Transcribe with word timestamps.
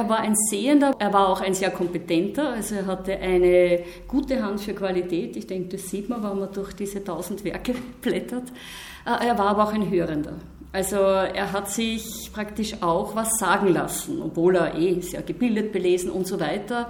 er 0.00 0.08
war 0.08 0.20
ein 0.20 0.34
Sehender, 0.34 0.94
er 0.98 1.12
war 1.12 1.28
auch 1.28 1.40
ein 1.40 1.52
sehr 1.52 1.70
kompetenter, 1.70 2.50
also 2.52 2.74
er 2.74 2.86
hatte 2.86 3.18
eine 3.18 3.80
gute 4.08 4.42
Hand 4.42 4.60
für 4.60 4.72
Qualität. 4.72 5.36
Ich 5.36 5.46
denke, 5.46 5.76
das 5.76 5.90
sieht 5.90 6.08
man, 6.08 6.22
wenn 6.22 6.38
man 6.38 6.52
durch 6.52 6.72
diese 6.72 7.04
tausend 7.04 7.44
Werke 7.44 7.74
blättert. 8.00 8.44
Äh, 9.04 9.28
er 9.28 9.38
war 9.38 9.48
aber 9.48 9.64
auch 9.64 9.72
ein 9.72 9.90
Hörender. 9.90 10.34
Also 10.72 10.96
er 10.96 11.52
hat 11.52 11.70
sich 11.70 12.30
praktisch 12.32 12.80
auch 12.80 13.14
was 13.14 13.28
sagen 13.38 13.68
lassen, 13.68 14.22
obwohl 14.22 14.56
er 14.56 14.78
eh 14.78 15.00
sehr 15.00 15.22
gebildet, 15.22 15.72
belesen 15.72 16.10
und 16.10 16.26
so 16.26 16.38
weiter. 16.38 16.88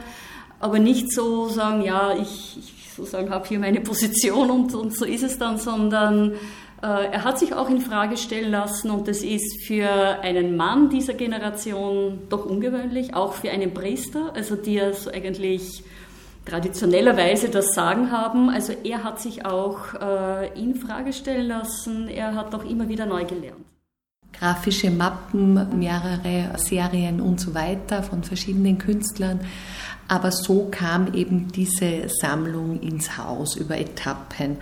Aber 0.61 0.79
nicht 0.79 1.11
so 1.13 1.49
sagen, 1.49 1.83
ja, 1.83 2.13
ich, 2.15 2.59
ich 2.59 2.93
sozusagen 2.95 3.31
habe 3.31 3.49
hier 3.49 3.59
meine 3.59 3.81
Position 3.81 4.51
und, 4.51 4.75
und 4.75 4.95
so 4.95 5.05
ist 5.05 5.23
es 5.23 5.39
dann, 5.39 5.57
sondern 5.57 6.35
er 6.87 7.25
hat 7.25 7.39
sich 7.39 7.55
auch 7.55 7.69
in 7.69 7.81
Frage 7.81 8.17
stellen 8.17 8.51
lassen 8.51 8.91
und 8.91 9.07
das 9.07 9.19
ist 9.19 9.63
für 9.67 9.89
einen 10.23 10.57
Mann 10.57 10.89
dieser 10.89 11.15
Generation 11.15 12.21
doch 12.31 12.47
ungewöhnlich, 12.47 13.15
auch 13.15 13.35
für 13.35 13.51
einen 13.51 13.75
Priester, 13.75 14.33
also 14.35 14.57
die 14.57 14.75
ja 14.75 14.93
so 14.93 15.11
eigentlich 15.11 15.85
traditionellerweise 16.45 17.49
das 17.49 17.75
Sagen 17.75 18.11
haben. 18.11 18.49
Also 18.49 18.73
er 18.85 19.05
hat 19.05 19.21
sich 19.21 19.45
auch 19.45 19.95
äh, 19.95 20.59
in 20.61 20.75
Frage 20.75 21.13
stellen 21.13 21.49
lassen, 21.49 22.09
er 22.09 22.35
hat 22.35 22.55
auch 22.55 22.65
immer 22.65 22.89
wieder 22.89 23.07
neu 23.07 23.25
gelernt. 23.25 23.65
Grafische 24.33 24.91
Mappen, 24.91 25.79
mehrere 25.79 26.57
Serien 26.57 27.21
und 27.21 27.41
so 27.41 27.55
weiter 27.55 28.03
von 28.03 28.23
verschiedenen 28.23 28.79
Künstlern. 28.79 29.41
Aber 30.09 30.33
so 30.33 30.69
kam 30.71 31.13
eben 31.15 31.49
diese 31.53 32.09
Sammlung 32.09 32.81
ins 32.81 33.19
Haus 33.19 33.57
über 33.57 33.79
Etappen. 33.79 34.57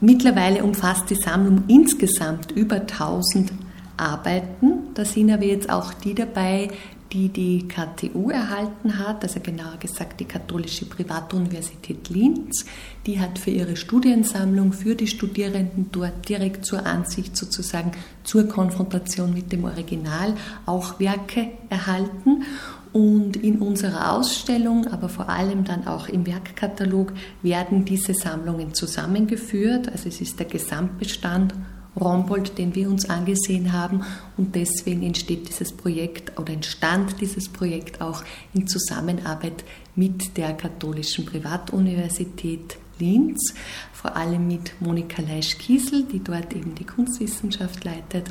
Mittlerweile 0.00 0.64
umfasst 0.64 1.10
die 1.10 1.14
Sammlung 1.14 1.64
insgesamt 1.68 2.52
über 2.52 2.76
1000 2.76 3.52
Arbeiten. 3.98 4.94
Da 4.94 5.04
sind 5.04 5.30
aber 5.30 5.44
jetzt 5.44 5.68
auch 5.68 5.92
die 5.92 6.14
dabei, 6.14 6.68
die 7.12 7.28
die 7.28 7.66
KTU 7.66 8.30
erhalten 8.30 8.98
hat, 8.98 9.22
also 9.24 9.40
genauer 9.40 9.76
gesagt 9.78 10.20
die 10.20 10.24
Katholische 10.24 10.86
Privatuniversität 10.86 12.08
Linz. 12.08 12.64
Die 13.06 13.18
hat 13.20 13.38
für 13.38 13.50
ihre 13.50 13.76
Studiensammlung, 13.76 14.72
für 14.72 14.94
die 14.94 15.08
Studierenden 15.08 15.90
dort 15.90 16.28
direkt 16.28 16.64
zur 16.64 16.86
Ansicht 16.86 17.36
sozusagen, 17.36 17.92
zur 18.22 18.48
Konfrontation 18.48 19.34
mit 19.34 19.50
dem 19.50 19.64
Original 19.64 20.34
auch 20.66 21.00
Werke 21.00 21.48
erhalten. 21.68 22.44
Und 22.92 23.36
in 23.36 23.60
unserer 23.60 24.12
Ausstellung, 24.12 24.88
aber 24.88 25.08
vor 25.08 25.28
allem 25.28 25.64
dann 25.64 25.86
auch 25.86 26.08
im 26.08 26.26
Werkkatalog, 26.26 27.12
werden 27.42 27.84
diese 27.84 28.14
Sammlungen 28.14 28.74
zusammengeführt. 28.74 29.88
Also 29.90 30.08
es 30.08 30.20
ist 30.20 30.38
der 30.40 30.46
Gesamtbestand 30.46 31.54
Rombold, 31.98 32.58
den 32.58 32.74
wir 32.74 32.88
uns 32.88 33.08
angesehen 33.08 33.72
haben. 33.72 34.02
Und 34.36 34.54
deswegen 34.54 35.02
entsteht 35.02 35.48
dieses 35.48 35.72
Projekt 35.72 36.38
oder 36.38 36.52
entstand 36.52 37.20
dieses 37.20 37.48
Projekt 37.48 38.00
auch 38.00 38.24
in 38.54 38.66
Zusammenarbeit 38.66 39.64
mit 39.94 40.36
der 40.36 40.52
Katholischen 40.54 41.26
Privatuniversität 41.26 42.76
Linz, 42.98 43.54
vor 43.92 44.14
allem 44.14 44.46
mit 44.46 44.74
Monika 44.80 45.22
Leisch-Kiesel, 45.22 46.04
die 46.04 46.22
dort 46.22 46.54
eben 46.54 46.74
die 46.74 46.84
Kunstwissenschaft 46.84 47.82
leitet. 47.84 48.28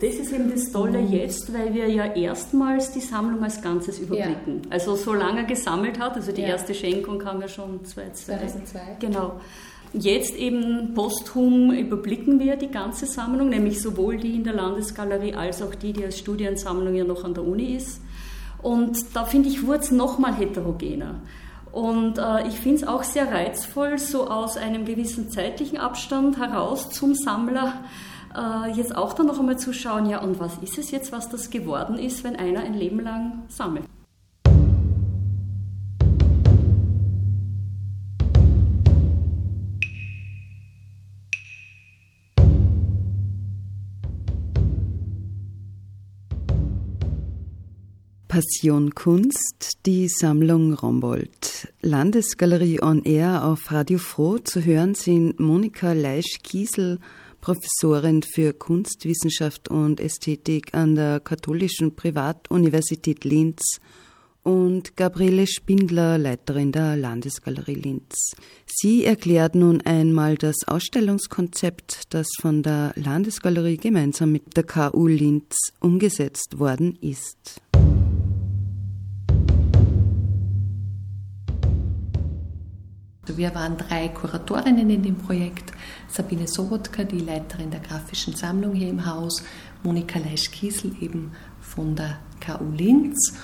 Das 0.00 0.14
ist 0.14 0.32
eben 0.32 0.50
das 0.50 0.72
Tolle 0.72 1.00
jetzt, 1.00 1.54
weil 1.54 1.72
wir 1.72 1.88
ja 1.88 2.06
erstmals 2.06 2.90
die 2.90 3.00
Sammlung 3.00 3.42
als 3.44 3.62
Ganzes 3.62 4.00
überblicken. 4.00 4.62
Ja. 4.64 4.70
Also 4.70 4.96
so 4.96 5.14
lange 5.14 5.46
gesammelt 5.46 6.00
hat, 6.00 6.16
also 6.16 6.32
die 6.32 6.42
ja. 6.42 6.48
erste 6.48 6.74
Schenkung 6.74 7.20
kam 7.20 7.40
ja 7.40 7.46
schon 7.46 7.84
2002. 7.84 8.96
Genau. 8.98 9.40
Jetzt 9.92 10.34
eben 10.34 10.92
posthum 10.92 11.70
überblicken 11.70 12.40
wir 12.40 12.56
die 12.56 12.68
ganze 12.68 13.06
Sammlung, 13.06 13.48
nämlich 13.48 13.80
sowohl 13.80 14.16
die 14.16 14.34
in 14.34 14.44
der 14.44 14.54
Landesgalerie 14.54 15.34
als 15.34 15.62
auch 15.62 15.74
die, 15.74 15.92
die 15.92 16.04
als 16.04 16.18
Studiensammlung 16.18 16.94
ja 16.94 17.04
noch 17.04 17.24
an 17.24 17.34
der 17.34 17.44
Uni 17.44 17.76
ist. 17.76 18.00
Und 18.62 19.14
da 19.14 19.24
finde 19.24 19.48
ich, 19.48 19.64
wurde 19.64 19.78
es 19.78 19.92
nochmal 19.92 20.34
heterogener. 20.34 21.20
Und 21.70 22.18
äh, 22.18 22.48
ich 22.48 22.58
finde 22.58 22.78
es 22.78 22.86
auch 22.88 23.04
sehr 23.04 23.30
reizvoll, 23.30 23.98
so 23.98 24.26
aus 24.28 24.56
einem 24.56 24.84
gewissen 24.84 25.30
zeitlichen 25.30 25.78
Abstand 25.78 26.38
heraus 26.38 26.90
zum 26.90 27.14
Sammler 27.14 27.84
äh, 28.36 28.70
jetzt 28.72 28.94
auch 28.94 29.14
dann 29.14 29.26
noch 29.26 29.38
einmal 29.38 29.58
zu 29.58 29.72
schauen, 29.72 30.06
ja, 30.08 30.20
und 30.20 30.38
was 30.38 30.58
ist 30.58 30.78
es 30.78 30.90
jetzt, 30.90 31.12
was 31.12 31.28
das 31.28 31.50
geworden 31.50 31.98
ist, 31.98 32.24
wenn 32.24 32.36
einer 32.36 32.60
ein 32.60 32.74
Leben 32.74 33.00
lang 33.00 33.44
sammelt? 33.48 33.84
Passion 48.36 48.94
Kunst, 48.94 49.78
die 49.86 50.08
Sammlung 50.08 50.74
Rombold. 50.74 51.72
Landesgalerie 51.80 52.82
on 52.82 53.02
Air 53.02 53.46
auf 53.46 53.72
Radio 53.72 53.96
Froh 53.96 54.36
zu 54.36 54.62
hören 54.62 54.94
sind 54.94 55.40
Monika 55.40 55.94
Leisch-Kiesel, 55.94 56.98
Professorin 57.46 58.24
für 58.24 58.52
Kunstwissenschaft 58.54 59.68
und 59.68 60.00
Ästhetik 60.00 60.74
an 60.74 60.96
der 60.96 61.20
Katholischen 61.20 61.94
Privatuniversität 61.94 63.22
Linz 63.22 63.78
und 64.42 64.96
Gabriele 64.96 65.46
Spindler, 65.46 66.18
Leiterin 66.18 66.72
der 66.72 66.96
Landesgalerie 66.96 67.74
Linz. 67.74 68.32
Sie 68.66 69.04
erklärt 69.04 69.54
nun 69.54 69.80
einmal 69.82 70.34
das 70.34 70.56
Ausstellungskonzept, 70.66 72.12
das 72.12 72.26
von 72.40 72.64
der 72.64 72.92
Landesgalerie 72.96 73.76
gemeinsam 73.76 74.32
mit 74.32 74.56
der 74.56 74.64
KU 74.64 75.06
Linz 75.06 75.54
umgesetzt 75.78 76.58
worden 76.58 76.98
ist. 77.00 77.60
Wir 83.36 83.54
waren 83.54 83.76
drei 83.76 84.08
Kuratorinnen 84.08 84.88
in 84.90 85.02
dem 85.02 85.16
Projekt. 85.16 85.72
Sabine 86.08 86.48
Sobotka, 86.48 87.04
die 87.04 87.20
Leiterin 87.20 87.70
der 87.70 87.80
grafischen 87.80 88.34
Sammlung 88.34 88.74
hier 88.74 88.88
im 88.88 89.04
Haus, 89.06 89.42
Monika 89.82 90.18
Leisch-Kiesel 90.18 90.92
eben 91.00 91.32
von 91.60 91.94
der 91.94 92.18
KU 92.44 92.70
Linz 92.76 93.34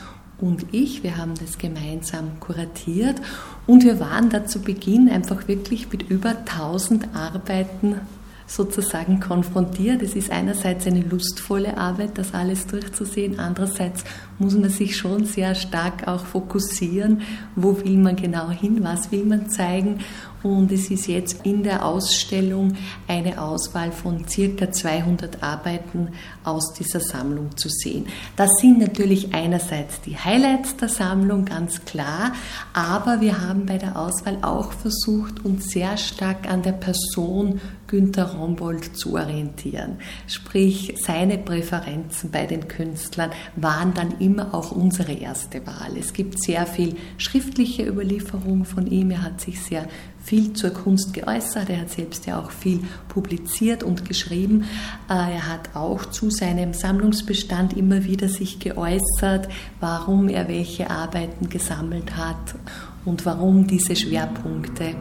und 0.43 0.67
ich, 0.73 1.05
wir 1.05 1.17
haben 1.17 1.35
das 1.37 1.57
gemeinsam 1.57 2.41
kuratiert 2.41 3.21
und 3.69 3.85
wir 3.85 4.01
waren 4.01 4.29
da 4.29 4.45
zu 4.45 4.61
Beginn 4.61 5.09
einfach 5.09 5.47
wirklich 5.47 5.93
mit 5.93 6.03
über 6.11 6.31
1000 6.31 7.15
Arbeiten 7.15 8.01
sozusagen 8.47 9.21
konfrontiert. 9.21 10.03
Es 10.03 10.15
ist 10.15 10.31
einerseits 10.31 10.87
eine 10.87 11.01
lustvolle 11.01 11.77
Arbeit, 11.77 12.19
das 12.19 12.35
alles 12.35 12.67
durchzusehen, 12.67 13.39
andererseits 13.39 14.05
muss 14.39 14.55
man 14.55 14.71
sich 14.71 14.97
schon 14.97 15.25
sehr 15.25 15.55
stark 15.55 16.09
auch 16.09 16.25
fokussieren, 16.25 17.23
wo 17.57 17.79
will 17.85 17.97
man 17.99 18.17
genau 18.17 18.51
hin, 18.51 18.83
was 18.83 19.13
will 19.13 19.25
man 19.25 19.49
zeigen. 19.49 20.01
Und 20.43 20.73
es 20.73 20.91
ist 20.91 21.07
jetzt 21.07 21.47
in 21.47 21.63
der 21.63 21.85
Ausstellung 21.85 22.75
eine 23.07 23.41
Auswahl 23.41 23.93
von 23.93 24.27
circa 24.29 24.71
200 24.71 25.43
Arbeiten 25.43 26.09
aus 26.45 26.73
dieser 26.75 27.01
Sammlung 27.01 27.57
zu 27.57 27.69
sehen. 27.69 28.07
Das 28.37 28.51
sind 28.61 28.79
natürlich 28.79 29.35
einerseits 29.35 30.01
die 30.01 30.17
Highlights 30.17 30.77
der 30.77 30.89
Sammlung, 30.89 31.45
ganz 31.45 31.85
klar, 31.85 32.33
aber 32.73 33.21
wir 33.21 33.41
haben 33.41 33.67
bei 33.67 33.79
der 33.79 33.97
Auswahl 33.97 34.39
auch 34.43 34.73
versucht, 34.73 35.45
uns 35.45 35.71
sehr 35.71 35.97
stark 35.97 36.51
an 36.51 36.63
der 36.63 36.73
Person 36.73 37.61
Günter 37.93 38.33
Rombold 38.33 38.97
zu 38.97 39.17
orientieren. 39.17 39.99
Sprich, 40.27 40.95
seine 40.97 41.37
Präferenzen 41.37 42.31
bei 42.31 42.47
den 42.47 42.67
Künstlern 42.67 43.33
waren 43.55 43.93
dann 43.93 44.19
immer 44.19 44.55
auch 44.55 44.73
unsere 44.73 45.13
erste 45.13 45.67
Wahl. 45.67 45.99
Es 45.99 46.15
gibt 46.15 46.43
sehr 46.43 46.67
viel 46.67 46.97
schriftliche 47.19 47.87
Überlieferung 47.87 48.65
von 48.65 48.87
ihm. 48.87 49.11
Er 49.11 49.21
hat 49.21 49.43
sich 49.43 49.61
sehr 49.61 49.87
viel 50.23 50.53
zur 50.53 50.71
Kunst 50.71 51.15
geäußert. 51.15 51.69
Er 51.69 51.81
hat 51.83 51.91
selbst 51.91 52.27
ja 52.27 52.41
auch 52.41 52.51
viel 52.51 52.81
publiziert 53.09 53.83
und 53.83 54.05
geschrieben. 54.05 54.65
Äh, 55.09 55.35
er 55.35 55.49
hat 55.49 55.75
auch 55.75 56.07
zu 56.07 56.31
seinem 56.31 56.75
Sammlungsbestand 56.75 57.77
immer 57.77 58.05
wieder 58.05 58.29
sich 58.29 58.59
geäußert, 58.59 59.49
warum 59.81 60.29
er 60.29 60.49
welche 60.49 60.91
Arbeiten 60.91 61.49
gesammelt 61.49 62.17
hat 62.17 62.55
und 63.05 63.27
warum 63.27 63.67
diese 63.67 63.97
Schwerpunkte. 63.97 64.95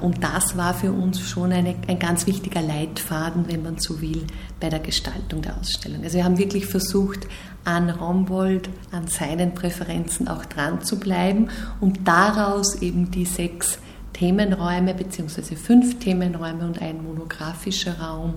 Und 0.00 0.22
das 0.22 0.58
war 0.58 0.74
für 0.74 0.92
uns 0.92 1.20
schon 1.20 1.52
eine, 1.52 1.74
ein 1.88 1.98
ganz 1.98 2.26
wichtiger 2.26 2.60
Leitfaden, 2.60 3.48
wenn 3.48 3.62
man 3.62 3.78
so 3.78 4.02
will, 4.02 4.26
bei 4.60 4.68
der 4.68 4.80
Gestaltung 4.80 5.40
der 5.40 5.56
Ausstellung. 5.58 6.02
Also 6.04 6.18
wir 6.18 6.24
haben 6.24 6.36
wirklich 6.36 6.66
versucht, 6.66 7.26
an 7.64 7.90
Rombold, 7.90 8.68
an 8.92 9.08
seinen 9.08 9.54
Präferenzen 9.54 10.28
auch 10.28 10.44
dran 10.44 10.82
zu 10.82 11.00
bleiben 11.00 11.48
und 11.80 12.06
daraus 12.06 12.80
eben 12.82 13.10
die 13.10 13.24
sechs 13.24 13.78
Themenräume 14.16 14.94
beziehungsweise 14.94 15.56
fünf 15.56 15.98
Themenräume 15.98 16.64
und 16.64 16.80
ein 16.80 17.02
monografischer 17.02 18.00
Raum, 18.00 18.34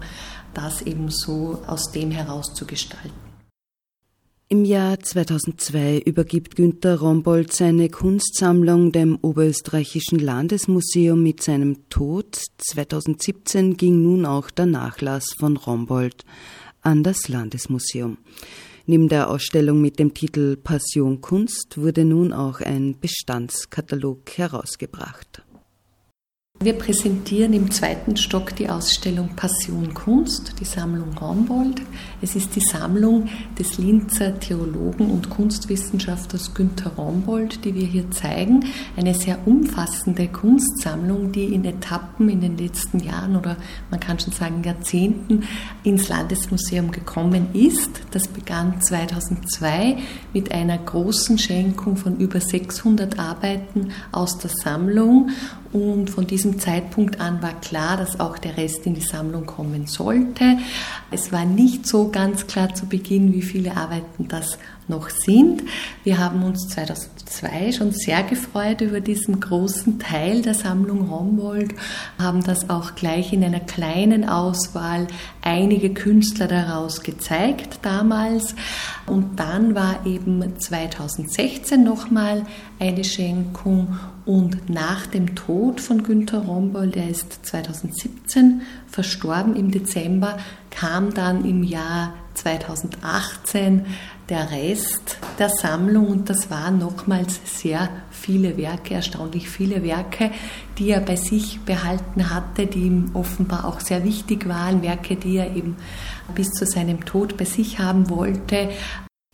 das 0.53 0.81
eben 0.81 1.09
so 1.09 1.61
aus 1.67 1.91
dem 1.91 2.11
heraus 2.11 2.53
zu 2.53 2.65
gestalten. 2.65 3.29
Im 4.49 4.65
Jahr 4.65 4.99
2002 4.99 5.99
übergibt 5.99 6.55
Günter 6.55 6.99
Rombold 6.99 7.53
seine 7.53 7.87
Kunstsammlung 7.87 8.91
dem 8.91 9.17
Oberösterreichischen 9.21 10.19
Landesmuseum 10.19 11.21
mit 11.21 11.43
seinem 11.43 11.87
Tod. 11.89 12.41
2017 12.57 13.77
ging 13.77 14.01
nun 14.01 14.25
auch 14.25 14.49
der 14.49 14.65
Nachlass 14.65 15.27
von 15.37 15.55
Rombold 15.55 16.25
an 16.81 17.03
das 17.03 17.29
Landesmuseum. 17.29 18.17
Neben 18.87 19.07
der 19.07 19.29
Ausstellung 19.29 19.81
mit 19.81 19.99
dem 19.99 20.15
Titel 20.15 20.57
Passion 20.57 21.21
Kunst 21.21 21.77
wurde 21.77 22.03
nun 22.03 22.33
auch 22.33 22.59
ein 22.59 22.99
Bestandskatalog 22.99 24.35
herausgebracht. 24.35 25.43
Wir 26.61 26.73
präsentieren 26.73 27.53
im 27.53 27.71
zweiten 27.71 28.17
Stock 28.17 28.53
die 28.53 28.67
Ausstellung 28.67 29.29
Passion 29.38 29.94
Kunst, 29.94 30.56
die 30.59 30.65
Sammlung 30.65 31.17
Rombold. 31.17 31.81
Es 32.21 32.35
ist 32.35 32.53
die 32.53 32.59
Sammlung 32.59 33.29
des 33.57 33.77
Linzer 33.77 34.38
Theologen 34.41 35.09
und 35.09 35.29
Kunstwissenschaftlers 35.29 36.53
Günter 36.53 36.89
Rombold, 36.97 37.63
die 37.63 37.73
wir 37.73 37.88
hier 37.88 38.11
zeigen. 38.11 38.65
Eine 38.97 39.13
sehr 39.13 39.39
umfassende 39.47 40.27
Kunstsammlung, 40.27 41.31
die 41.31 41.45
in 41.45 41.63
Etappen 41.63 42.27
in 42.27 42.41
den 42.41 42.57
letzten 42.57 43.00
Jahren 43.00 43.38
oder 43.38 43.56
man 43.89 44.01
kann 44.01 44.19
schon 44.19 44.33
sagen 44.33 44.61
Jahrzehnten 44.61 45.44
ins 45.83 46.09
Landesmuseum 46.09 46.91
gekommen 46.91 47.47
ist. 47.53 48.01
Das 48.11 48.27
begann 48.27 48.81
2002 48.81 49.95
mit 50.33 50.51
einer 50.51 50.77
großen 50.77 51.38
Schenkung 51.38 51.95
von 51.95 52.17
über 52.17 52.41
600 52.41 53.17
Arbeiten 53.17 53.94
aus 54.11 54.38
der 54.39 54.50
Sammlung 54.50 55.29
und 55.71 56.09
von 56.09 56.25
diesem 56.25 56.48
Zeitpunkt 56.57 57.19
an 57.19 57.41
war 57.41 57.59
klar, 57.59 57.97
dass 57.97 58.19
auch 58.19 58.37
der 58.37 58.57
Rest 58.57 58.85
in 58.85 58.95
die 58.95 59.01
Sammlung 59.01 59.45
kommen 59.45 59.85
sollte. 59.85 60.57
Es 61.11 61.31
war 61.31 61.45
nicht 61.45 61.85
so 61.85 62.09
ganz 62.09 62.47
klar 62.47 62.73
zu 62.73 62.87
Beginn, 62.87 63.33
wie 63.33 63.41
viele 63.41 63.77
Arbeiten 63.77 64.27
das 64.27 64.57
noch 64.87 65.09
sind. 65.09 65.63
Wir 66.03 66.17
haben 66.17 66.43
uns 66.43 66.67
2002 67.29 67.71
schon 67.71 67.91
sehr 67.91 68.23
gefreut 68.23 68.81
über 68.81 69.01
diesen 69.01 69.39
großen 69.39 69.99
Teil 69.99 70.41
der 70.41 70.53
Sammlung 70.53 71.09
Rombold, 71.09 71.73
haben 72.17 72.43
das 72.43 72.69
auch 72.69 72.95
gleich 72.95 73.33
in 73.33 73.43
einer 73.43 73.59
kleinen 73.59 74.27
Auswahl 74.27 75.07
einige 75.41 75.93
Künstler 75.93 76.47
daraus 76.47 77.01
gezeigt 77.01 77.79
damals. 77.83 78.55
Und 79.05 79.39
dann 79.39 79.75
war 79.75 80.05
eben 80.05 80.59
2016 80.59 81.83
nochmal 81.83 82.45
eine 82.79 83.03
Schenkung 83.03 83.97
und 84.25 84.69
nach 84.69 85.07
dem 85.07 85.35
Tod 85.35 85.81
von 85.81 86.03
Günter 86.03 86.39
Rombold, 86.39 86.95
der 86.95 87.09
ist 87.09 87.45
2017 87.45 88.61
verstorben 88.87 89.55
im 89.55 89.71
Dezember, 89.71 90.37
kam 90.69 91.13
dann 91.13 91.45
im 91.45 91.63
Jahr 91.63 92.13
2018 92.39 93.86
der 94.30 94.51
Rest 94.51 95.18
der 95.39 95.50
Sammlung 95.50 96.07
und 96.07 96.30
das 96.30 96.50
waren 96.50 96.77
nochmals 96.77 97.39
sehr 97.45 97.89
viele 98.12 98.57
Werke, 98.57 98.94
erstaunlich 98.94 99.50
viele 99.50 99.83
Werke, 99.83 100.31
die 100.77 100.91
er 100.91 101.01
bei 101.01 101.15
sich 101.15 101.59
behalten 101.62 102.30
hatte, 102.30 102.68
die 102.68 102.83
ihm 102.83 103.12
offenbar 103.13 103.65
auch 103.65 103.80
sehr 103.80 104.03
wichtig 104.03 104.47
waren, 104.47 104.81
Werke, 104.81 105.15
die 105.15 105.38
er 105.38 105.56
eben 105.56 105.77
bis 106.36 106.50
zu 106.50 106.65
seinem 106.65 107.06
Tod 107.06 107.38
bei 107.38 107.45
sich 107.45 107.80
haben 107.80 108.09
wollte. 108.09 108.69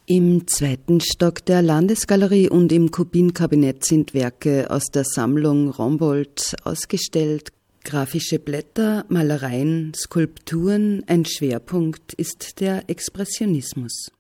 Im 0.08 0.48
zweiten 0.48 1.01
Stock 1.01 1.44
der 1.46 1.63
Landesgalerie 1.63 2.50
und 2.50 2.72
im 2.72 2.92
Kubin-Kabinett 2.92 3.84
sind 3.84 4.13
Werke 4.13 4.69
aus 4.69 4.86
der 4.94 5.04
Sammlung 5.04 5.72
Rombold 5.72 6.56
ausgestellt. 6.63 7.50
Grafische 7.86 8.40
Blätter, 8.40 9.06
Malereien, 9.10 9.94
Skulpturen, 9.96 11.04
ein 11.06 11.24
Schwerpunkt 11.24 12.14
ist 12.14 12.60
der 12.60 12.90
Expressionismus. 12.90 14.12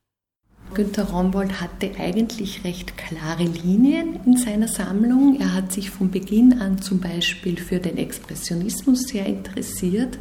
Günter 0.75 1.05
Rombold 1.05 1.61
hatte 1.61 1.89
eigentlich 1.97 2.63
recht 2.63 2.95
klare 2.95 3.43
Linien 3.43 4.19
in 4.23 4.37
seiner 4.37 4.67
Sammlung. 4.67 5.39
Er 5.39 5.55
hat 5.55 5.71
sich 5.71 5.89
von 5.89 6.11
Beginn 6.11 6.61
an 6.61 6.79
zum 6.79 6.99
Beispiel 6.99 7.57
für 7.57 7.79
den 7.79 7.97
Expressionismus 7.97 9.07
sehr 9.07 9.25
interessiert. 9.25 10.19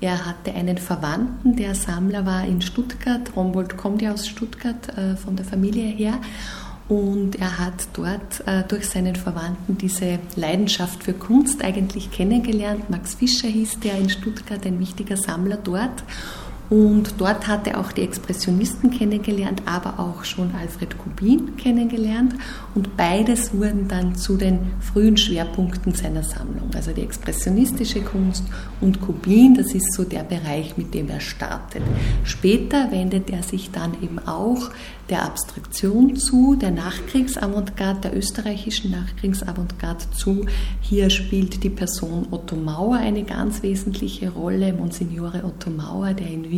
Er 0.00 0.24
hatte 0.24 0.54
einen 0.54 0.78
Verwandten, 0.78 1.56
der 1.56 1.74
Sammler 1.74 2.26
war 2.26 2.46
in 2.46 2.62
Stuttgart. 2.62 3.34
Rombold 3.34 3.76
kommt 3.76 4.02
ja 4.02 4.12
aus 4.12 4.28
Stuttgart 4.28 4.96
äh, 4.96 5.16
von 5.16 5.34
der 5.34 5.44
Familie 5.44 5.86
her. 5.86 6.20
Und 6.88 7.36
er 7.36 7.58
hat 7.58 7.88
dort 7.94 8.46
äh, 8.46 8.62
durch 8.68 8.88
seinen 8.88 9.16
Verwandten 9.16 9.78
diese 9.78 10.18
Leidenschaft 10.36 11.02
für 11.02 11.14
Kunst 11.14 11.64
eigentlich 11.64 12.10
kennengelernt. 12.10 12.90
Max 12.90 13.14
Fischer 13.14 13.48
hieß 13.48 13.80
der 13.80 13.96
in 13.96 14.10
Stuttgart, 14.10 14.66
ein 14.66 14.78
wichtiger 14.80 15.16
Sammler 15.16 15.56
dort. 15.56 16.04
Und 16.70 17.14
dort 17.18 17.46
hat 17.46 17.66
er 17.66 17.78
auch 17.78 17.92
die 17.92 18.02
Expressionisten 18.02 18.90
kennengelernt, 18.90 19.62
aber 19.66 20.00
auch 20.00 20.24
schon 20.24 20.54
Alfred 20.54 20.96
Kubin 20.98 21.56
kennengelernt. 21.56 22.34
Und 22.74 22.96
beides 22.96 23.52
wurden 23.52 23.86
dann 23.86 24.16
zu 24.16 24.36
den 24.36 24.60
frühen 24.80 25.16
Schwerpunkten 25.16 25.94
seiner 25.94 26.22
Sammlung. 26.22 26.70
Also 26.74 26.92
die 26.92 27.02
expressionistische 27.02 28.00
Kunst 28.00 28.44
und 28.80 29.00
Kubin, 29.00 29.54
das 29.54 29.74
ist 29.74 29.92
so 29.92 30.04
der 30.04 30.22
Bereich, 30.22 30.76
mit 30.76 30.94
dem 30.94 31.10
er 31.10 31.20
startet. 31.20 31.82
Später 32.24 32.90
wendet 32.90 33.30
er 33.30 33.42
sich 33.42 33.70
dann 33.70 33.92
eben 34.02 34.18
auch 34.20 34.70
der 35.10 35.22
Abstraktion 35.22 36.16
zu, 36.16 36.54
der 36.54 36.70
Nachkriegsavantgarde, 36.70 38.00
der 38.08 38.16
österreichischen 38.16 38.90
Nachkriegsavantgarde 38.90 40.04
zu. 40.12 40.46
Hier 40.80 41.10
spielt 41.10 41.62
die 41.62 41.68
Person 41.68 42.26
Otto 42.30 42.56
Mauer 42.56 42.96
eine 42.96 43.22
ganz 43.22 43.62
wesentliche 43.62 44.30
Rolle, 44.30 44.72
Monsignore 44.72 45.44
Otto 45.44 45.68
Mauer, 45.68 46.14
der 46.14 46.28
in 46.28 46.50
Wien 46.50 46.53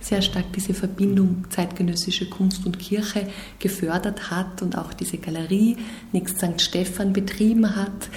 sehr 0.00 0.22
stark 0.22 0.52
diese 0.54 0.74
Verbindung 0.74 1.46
zeitgenössische 1.50 2.28
Kunst 2.28 2.66
und 2.66 2.78
Kirche 2.78 3.28
gefördert 3.58 4.30
hat 4.30 4.62
und 4.62 4.76
auch 4.76 4.92
diese 4.92 5.18
Galerie 5.18 5.76
Nix 6.12 6.32
St. 6.32 6.60
Stephan 6.60 7.12
betrieben 7.12 7.76
hat. 7.76 8.08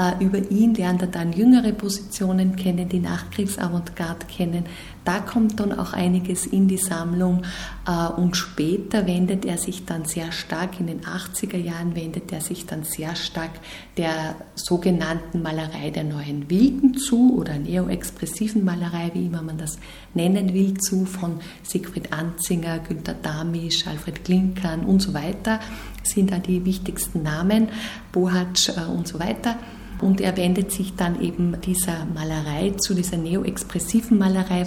Äh, 0.00 0.24
über 0.24 0.50
ihn 0.50 0.74
lernt 0.74 1.02
er 1.02 1.08
dann 1.08 1.32
jüngere 1.32 1.72
Positionen 1.72 2.56
kennen, 2.56 2.88
die 2.88 3.00
Nachkriegsavantgarde 3.00 4.26
kennen. 4.26 4.64
Da 5.04 5.18
kommt 5.18 5.60
dann 5.60 5.78
auch 5.78 5.92
einiges 5.92 6.46
in 6.46 6.68
die 6.68 6.78
Sammlung 6.78 7.42
äh, 7.86 8.06
und 8.12 8.36
später 8.36 9.06
wendet 9.06 9.44
er 9.44 9.58
sich 9.58 9.84
dann 9.84 10.06
sehr 10.06 10.32
stark, 10.32 10.80
in 10.80 10.86
den 10.86 11.00
80er 11.02 11.58
Jahren 11.58 11.94
wendet 11.94 12.32
er 12.32 12.40
sich 12.40 12.64
dann 12.64 12.84
sehr 12.84 13.14
stark 13.14 13.50
der 13.98 14.36
sogenannten 14.54 15.42
Malerei 15.42 15.90
der 15.90 16.04
neuen 16.04 16.48
Wilden 16.48 16.96
zu 16.96 17.36
oder 17.36 17.58
neoexpressiven 17.58 18.64
Malerei, 18.64 19.10
wie 19.12 19.26
immer 19.26 19.42
man 19.42 19.58
das 19.58 19.78
nennen 20.14 20.54
will, 20.54 20.78
zu 20.78 21.04
von 21.04 21.40
Siegfried 21.62 22.12
Anzinger, 22.12 22.78
Günter 22.78 23.14
Damisch, 23.14 23.86
Alfred 23.86 24.24
Klinkern 24.24 24.84
und 24.84 25.02
so 25.02 25.12
weiter 25.12 25.60
sind 26.02 26.32
da 26.32 26.38
die 26.38 26.64
wichtigsten 26.64 27.22
Namen, 27.22 27.68
Bohatsch 28.12 28.70
äh, 28.70 28.90
und 28.90 29.06
so 29.06 29.18
weiter. 29.18 29.56
Und 30.00 30.20
er 30.20 30.36
wendet 30.36 30.72
sich 30.72 30.94
dann 30.94 31.20
eben 31.20 31.60
dieser 31.60 32.06
Malerei 32.06 32.70
zu, 32.70 32.94
dieser 32.94 33.16
neoexpressiven 33.16 34.18
Malerei. 34.18 34.66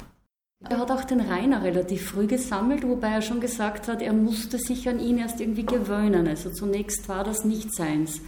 Er 0.70 0.78
hat 0.78 0.92
auch 0.92 1.04
den 1.04 1.20
Rainer 1.20 1.64
relativ 1.64 2.10
früh 2.10 2.28
gesammelt, 2.28 2.88
wobei 2.88 3.10
er 3.10 3.22
schon 3.22 3.42
gesagt 3.42 3.88
hat, 3.88 4.02
er 4.02 4.14
musste 4.14 4.58
sich 4.58 4.88
an 4.88 5.00
ihn 5.00 5.18
erst 5.18 5.42
irgendwie 5.42 5.66
gewöhnen. 5.66 6.28
Also 6.28 6.50
zunächst 6.52 7.10
war 7.10 7.24
das 7.24 7.44
nicht 7.44 7.74
seins. 7.76 8.22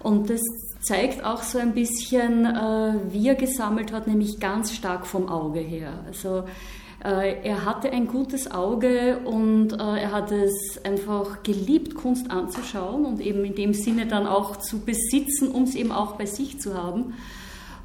Und 0.00 0.30
das 0.30 0.40
zeigt 0.80 1.24
auch 1.24 1.42
so 1.42 1.58
ein 1.58 1.72
bisschen, 1.72 2.44
äh, 2.46 2.94
wie 3.10 3.28
er 3.28 3.34
gesammelt 3.34 3.92
hat, 3.92 4.06
nämlich 4.06 4.38
ganz 4.38 4.72
stark 4.72 5.06
vom 5.06 5.28
Auge 5.28 5.60
her. 5.60 6.04
Also 6.06 6.44
er 7.08 7.64
hatte 7.64 7.90
ein 7.90 8.06
gutes 8.06 8.50
Auge 8.50 9.18
und 9.24 9.72
äh, 9.74 9.76
er 9.76 10.12
hat 10.12 10.32
es 10.32 10.80
einfach 10.84 11.42
geliebt, 11.42 11.94
Kunst 11.94 12.30
anzuschauen 12.30 13.04
und 13.04 13.20
eben 13.20 13.44
in 13.44 13.54
dem 13.54 13.74
Sinne 13.74 14.06
dann 14.06 14.26
auch 14.26 14.56
zu 14.56 14.80
besitzen, 14.80 15.48
um 15.48 15.64
es 15.64 15.74
eben 15.74 15.92
auch 15.92 16.16
bei 16.16 16.24
sich 16.24 16.60
zu 16.60 16.74
haben 16.74 17.14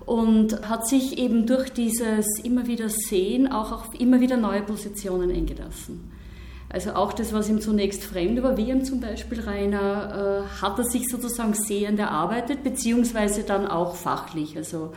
und 0.05 0.67
hat 0.69 0.87
sich 0.87 1.17
eben 1.17 1.45
durch 1.45 1.71
dieses 1.71 2.39
immer 2.43 2.65
wieder 2.65 2.89
Sehen 2.89 3.51
auch 3.51 3.71
auf 3.71 3.99
immer 3.99 4.21
wieder 4.21 4.37
neue 4.37 4.61
Positionen 4.61 5.31
eingelassen. 5.31 6.11
Also 6.69 6.93
auch 6.93 7.13
das, 7.13 7.33
was 7.33 7.49
ihm 7.49 7.61
zunächst 7.61 8.03
fremd 8.03 8.41
war, 8.41 8.55
wie 8.55 8.69
ihm 8.69 8.85
zum 8.85 9.01
Beispiel 9.01 9.41
Rainer, 9.41 10.45
äh, 10.47 10.61
hat 10.61 10.77
er 10.77 10.85
sich 10.85 11.09
sozusagen 11.09 11.53
sehend 11.53 11.99
erarbeitet, 11.99 12.63
beziehungsweise 12.63 13.43
dann 13.43 13.67
auch 13.67 13.95
fachlich. 13.95 14.55
Also 14.55 14.93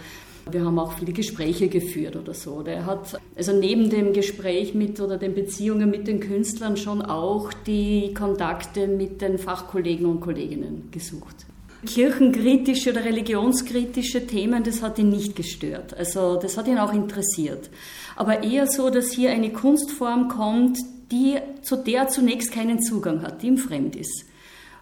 wir 0.51 0.65
haben 0.65 0.79
auch 0.79 0.93
viele 0.93 1.13
Gespräche 1.13 1.69
geführt 1.69 2.17
oder 2.17 2.35
so. 2.35 2.63
Er 2.63 2.87
hat 2.87 3.21
also 3.37 3.53
neben 3.53 3.91
dem 3.91 4.13
Gespräch 4.13 4.75
mit 4.75 5.01
oder 5.01 5.17
den 5.17 5.35
Beziehungen 5.35 5.91
mit 5.91 6.07
den 6.09 6.21
Künstlern 6.21 6.77
schon 6.77 7.03
auch 7.03 7.53
die 7.67 8.13
Kontakte 8.15 8.89
mit 8.89 9.21
den 9.21 9.39
Fachkollegen 9.39 10.07
und 10.07 10.21
Kolleginnen 10.21 10.89
gesucht 10.91 11.47
kirchenkritische 11.85 12.91
oder 12.91 13.05
religionskritische 13.05 14.27
Themen, 14.27 14.63
das 14.63 14.83
hat 14.83 14.99
ihn 14.99 15.11
nicht 15.11 15.35
gestört. 15.35 15.97
Also 15.97 16.37
das 16.37 16.57
hat 16.57 16.69
ihn 16.69 16.79
auch 16.79 16.93
interessiert. 16.93 17.71
Aber 18.17 18.43
eher 18.43 18.67
so, 18.67 18.91
dass 18.91 19.11
hier 19.11 19.31
eine 19.31 19.53
Kunstform 19.53 20.29
kommt, 20.29 20.79
die 21.11 21.39
zu 21.63 21.77
der 21.77 22.09
zunächst 22.09 22.53
keinen 22.53 22.81
Zugang 22.81 23.23
hat, 23.23 23.43
die 23.43 23.49
ihm 23.49 23.59
fremd 23.59 23.97
ist. 23.97 24.27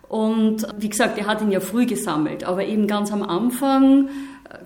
Und 0.09 0.67
wie 0.77 0.89
gesagt, 0.89 1.19
er 1.19 1.27
hat 1.27 1.41
ihn 1.41 1.53
ja 1.53 1.61
früh 1.61 1.87
gesammelt, 1.87 2.45
aber 2.45 2.65
eben 2.65 2.87
ganz 2.87 3.13
am 3.13 3.23
Anfang 3.23 4.09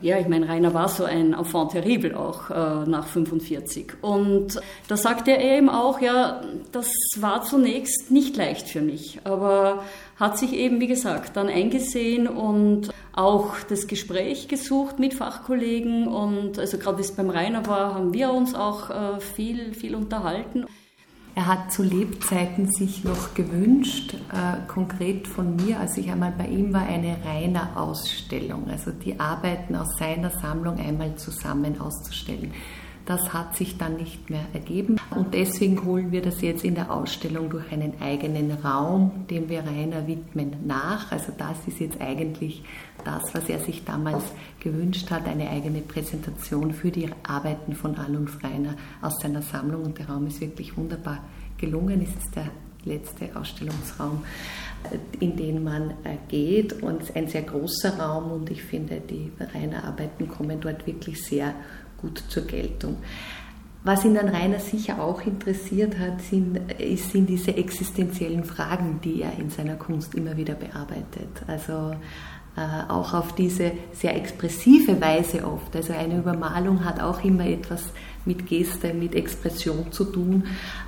ja, 0.01 0.19
ich 0.19 0.29
meine, 0.29 0.49
Rainer 0.49 0.75
war 0.75 0.89
so 0.89 1.05
ein 1.05 1.35
Enfant 1.35 1.73
terrible 1.73 2.17
auch 2.17 2.51
äh, 2.51 2.89
nach 2.89 3.07
45. 3.07 3.95
Und 4.03 4.61
da 4.89 4.97
sagte 4.97 5.33
er 5.33 5.59
eben 5.59 5.69
auch, 5.69 6.01
ja, 6.01 6.41
das 6.73 6.91
war 7.19 7.43
zunächst 7.43 8.11
nicht 8.11 8.37
leicht 8.37 8.69
für 8.69 8.81
mich, 8.81 9.21
aber 9.25 9.85
hat 10.17 10.39
sich 10.39 10.53
eben, 10.53 10.81
wie 10.81 10.87
gesagt, 10.87 11.37
dann 11.37 11.49
eingesehen 11.49 12.29
und 12.29 12.91
auch 13.13 13.57
das 13.69 13.87
Gespräch 13.87 14.49
gesucht 14.49 14.99
mit 14.99 15.15
Fachkollegen 15.15 16.09
und 16.09 16.59
also 16.59 16.79
gerade 16.79 16.99
wie 16.99 17.03
es 17.03 17.13
beim 17.13 17.31
Rainer 17.31 17.67
war, 17.67 17.95
haben 17.95 18.13
wir 18.13 18.33
uns 18.33 18.55
auch 18.55 18.91
äh, 18.91 19.21
viel, 19.21 19.75
viel 19.75 19.95
unterhalten. 19.95 20.67
Er 21.37 21.47
hat 21.47 21.73
zu 21.73 21.83
Lebzeiten 21.83 22.71
sich 22.71 23.03
noch 23.03 23.35
gewünscht, 23.35 24.15
äh, 24.15 24.67
konkret 24.69 25.27
von 25.27 25.57
mir, 25.57 25.81
als 25.81 25.97
ich 25.97 26.09
einmal 26.09 26.33
bei 26.37 26.47
ihm 26.47 26.73
war, 26.73 26.87
eine 26.87 27.17
reine 27.25 27.77
Ausstellung, 27.77 28.69
also 28.71 28.93
die 28.93 29.19
Arbeiten 29.19 29.75
aus 29.75 29.97
seiner 29.99 30.31
Sammlung 30.31 30.79
einmal 30.79 31.17
zusammen 31.17 31.81
auszustellen. 31.81 32.53
Das 33.07 33.35
hat 33.35 33.55
sich 33.55 33.77
dann 33.77 33.97
nicht 33.97 34.31
mehr 34.31 34.47
ergeben 34.55 34.97
und 35.15 35.35
deswegen 35.35 35.85
holen 35.85 36.11
wir 36.11 36.23
das 36.23 36.41
jetzt 36.41 36.65
in 36.65 36.75
der 36.75 36.91
Ausstellung 36.91 37.51
durch 37.51 37.71
einen 37.71 38.01
eigenen 38.01 38.51
Raum, 38.53 39.27
dem 39.29 39.49
wir 39.51 39.63
Rainer 39.65 40.07
widmen, 40.07 40.57
nach. 40.67 41.13
Also 41.13 41.33
das 41.37 41.57
ist 41.67 41.81
jetzt 41.81 42.01
eigentlich 42.01 42.63
das, 43.05 43.23
was 43.35 43.49
er 43.49 43.59
sich 43.59 43.85
damals 43.85 44.25
gewünscht 44.61 45.11
hat, 45.11 45.27
eine 45.27 45.51
eigene 45.51 45.81
Präsentation 45.81 46.73
für 46.73 46.91
die 46.91 47.11
Arbeiten 47.27 47.75
von 47.75 47.97
Alun 47.97 48.29
Rainer 48.43 48.75
aus 49.03 49.21
seiner 49.21 49.43
Sammlung 49.43 49.83
und 49.85 49.99
der 49.99 50.09
Raum 50.09 50.27
ist 50.27 50.41
wirklich 50.41 50.77
wunderbar 50.77 51.19
gelungen. 51.59 52.01
Es 52.03 52.25
ist 52.25 52.35
der 52.35 52.49
letzte 52.85 53.35
Ausstellungsraum, 53.37 54.25
in 55.21 55.37
den 55.37 55.65
man 55.65 55.91
äh, 56.05 56.17
geht 56.29 56.83
und 56.83 57.15
ein 57.17 57.29
sehr 57.29 57.43
großer 57.43 57.99
Raum 57.99 58.33
und 58.33 58.51
ich 58.51 58.63
finde, 58.63 59.01
die 59.01 59.33
Rainer 59.55 59.85
Arbeiten 59.85 60.29
kommen 60.29 60.61
dort 60.61 60.87
wirklich 60.87 61.23
sehr 61.23 61.55
gut 62.05 62.23
zur 62.29 62.45
Geltung. 62.45 62.97
Was 63.83 64.05
ihn 64.05 64.15
dann 64.15 64.29
Rainer 64.29 64.61
sicher 64.61 65.03
auch 65.03 65.21
interessiert 65.27 65.99
hat, 65.99 66.23
sind, 66.23 66.59
sind 66.97 67.29
diese 67.29 67.55
existenziellen 67.55 68.45
Fragen, 68.45 69.01
die 69.05 69.21
er 69.23 69.39
in 69.39 69.51
seiner 69.51 69.75
Kunst 69.75 70.15
immer 70.15 70.39
wieder 70.39 70.55
bearbeitet. 70.55 71.43
Also 71.47 71.93
äh, 72.57 72.91
auch 72.91 73.13
auf 73.13 73.35
diese 73.35 73.73
sehr 73.93 74.17
expressive 74.17 74.99
Weise 75.03 75.45
oft. 75.45 75.77
Also 75.77 75.93
eine 75.93 76.19
Übermalung 76.19 76.83
hat 76.83 76.99
auch 76.99 77.23
immer 77.25 77.47
etwas 77.47 77.83
mit 78.25 78.47
Geste, 78.47 78.95
mit 78.95 79.15
Expression 79.15 79.93
zu 79.93 80.05
tun. 80.05 80.45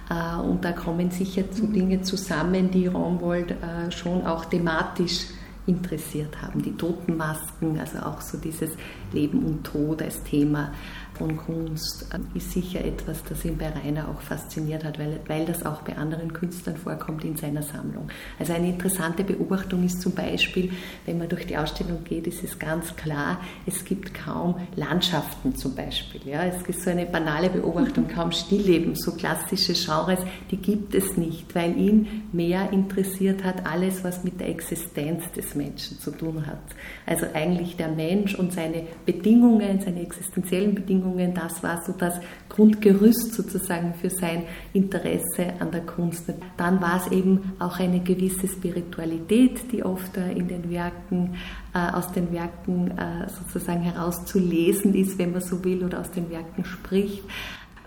Äh, 0.09 0.41
und 0.41 0.65
da 0.65 0.73
kommen 0.73 1.11
sicher 1.11 1.43
so 1.51 1.65
mhm. 1.65 1.73
Dinge 1.75 2.01
zusammen, 2.01 2.71
die 2.71 2.87
Romwold 2.87 3.51
äh, 3.51 3.91
schon 3.91 4.27
auch 4.27 4.47
thematisch 4.47 5.27
interessiert 5.67 6.41
haben. 6.41 6.63
Die 6.63 6.77
Totenmasken, 6.77 7.79
also 7.79 7.99
auch 7.99 8.21
so 8.21 8.39
dieses 8.39 8.71
Leben 9.13 9.45
und 9.45 9.65
Tod 9.65 10.01
als 10.01 10.23
Thema 10.23 10.73
von 11.19 11.37
Kunst 11.37 12.07
äh, 12.13 12.37
ist 12.37 12.53
sicher 12.53 12.85
etwas, 12.85 13.23
das 13.25 13.45
ihn 13.45 13.57
bei 13.57 13.69
Rainer 13.69 14.09
auch 14.09 14.21
fasziniert 14.21 14.85
hat, 14.85 14.99
weil, 14.99 15.21
weil 15.27 15.45
das 15.45 15.65
auch 15.65 15.83
bei 15.83 15.97
anderen 15.97 16.33
Künstlern 16.33 16.77
vorkommt 16.77 17.25
in 17.25 17.37
seiner 17.37 17.63
Sammlung. 17.63 18.09
Also 18.39 18.53
eine 18.53 18.69
interessante 18.69 19.25
Beobachtung 19.25 19.85
ist 19.85 20.01
zum 20.01 20.13
Beispiel, 20.13 20.71
wenn 21.05 21.19
man 21.19 21.29
durch 21.29 21.47
die 21.47 21.57
Ausstellung 21.57 22.05
geht, 22.05 22.27
ist 22.27 22.45
es 22.45 22.59
ganz 22.59 22.95
klar, 22.97 23.41
es 23.67 23.85
gibt 23.85 24.15
kaum 24.15 24.57
Landschaften 24.77 25.57
zum 25.57 25.75
Beispiel. 25.75 26.21
Ja, 26.25 26.45
es 26.45 26.63
ist 26.63 26.83
so 26.83 26.91
eine 26.91 27.07
banale 27.07 27.51
Beobachtung, 27.51 28.09
kaum 28.09 28.33
Stillleben, 28.33 28.95
so 28.95 29.13
klassische 29.13 29.73
Genres, 29.73 30.21
die 30.51 30.57
gibt 30.57 30.95
es 30.95 31.17
nicht, 31.17 31.55
weil 31.55 31.77
ihn 31.77 32.25
mehr 32.33 32.71
interessiert 32.73 33.45
hat 33.45 33.67
alles, 33.67 34.05
was 34.05 34.25
mit 34.25 34.41
der 34.41 34.49
Existenz 34.49 35.31
des 35.33 35.55
Menschen 35.55 35.99
zu 35.99 36.11
tun 36.11 36.47
hat. 36.47 36.59
Also 37.07 37.27
eigentlich 37.33 37.77
der 37.77 37.89
Mensch 37.89 38.35
und 38.35 38.53
seine 38.53 38.83
Bedingungen, 39.05 39.81
seine 39.81 40.03
existenziellen 40.03 40.75
Bedingungen, 40.75 41.06
Bedingungen, 41.07 41.35
das 41.35 41.63
war 41.63 41.83
so 41.85 41.93
das 41.93 42.15
Grundgerüst 42.49 43.35
sozusagen 43.35 43.95
für 43.95 44.11
sein 44.11 44.45
Interesse 44.73 45.55
an 45.59 45.71
der 45.71 45.83
Kunst. 45.83 46.25
Dann 46.57 46.81
war 46.81 47.01
es 47.05 47.13
eben 47.13 47.53
auch 47.59 47.79
eine 47.79 48.01
gewisse 48.01 48.49
Spiritualität, 48.49 49.73
die 49.73 49.85
oft 49.85 50.17
in 50.17 50.49
den 50.49 50.71
Werken, 50.71 51.37
äh, 51.75 51.79
aus 51.93 52.13
den 52.13 52.33
Werken 52.33 52.91
äh, 52.91 53.29
sozusagen 53.29 53.83
herauszulesen 53.83 54.95
ist, 54.95 55.19
wenn 55.19 55.33
man 55.33 55.41
so 55.41 55.65
will, 55.65 55.85
oder 55.85 56.01
aus 56.01 56.11
den 56.11 56.31
Werken 56.31 56.65
spricht. 56.65 57.23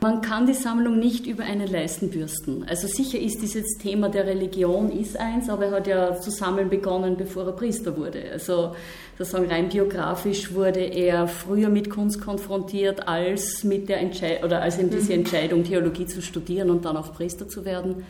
Man 0.01 0.21
kann 0.21 0.45
die 0.45 0.53
Sammlung 0.53 0.97
nicht 0.97 1.27
über 1.27 1.43
einen 1.43 1.67
Leisten 1.67 2.09
bürsten. 2.09 2.63
Also 2.69 2.87
sicher 2.87 3.19
ist 3.19 3.41
dieses 3.41 3.77
Thema 3.79 4.07
der 4.07 4.25
Religion 4.25 4.89
ist 4.91 5.19
eins, 5.19 5.49
aber 5.49 5.65
er 5.65 5.71
hat 5.71 5.87
ja 5.87 6.15
zu 6.15 6.31
sammeln 6.31 6.69
begonnen, 6.69 7.17
bevor 7.17 7.45
er 7.47 7.51
Priester 7.51 7.97
wurde. 7.97 8.23
Also 8.31 8.75
sozusagen 9.19 9.51
rein 9.51 9.67
biografisch 9.67 10.53
wurde 10.53 10.79
er 10.79 11.27
früher 11.27 11.67
mit 11.67 11.89
Kunst 11.89 12.21
konfrontiert 12.21 13.07
als 13.07 13.65
mit 13.65 13.89
der 13.89 13.99
Entscheidung 13.99 14.45
oder 14.45 14.61
als 14.61 14.77
in 14.77 14.89
diese 14.89 15.11
mhm. 15.11 15.19
Entscheidung 15.19 15.63
Theologie 15.65 16.05
zu 16.05 16.21
studieren 16.21 16.69
und 16.69 16.85
dann 16.85 16.95
auch 16.95 17.13
Priester 17.13 17.47
zu 17.47 17.65
werden. 17.65 18.05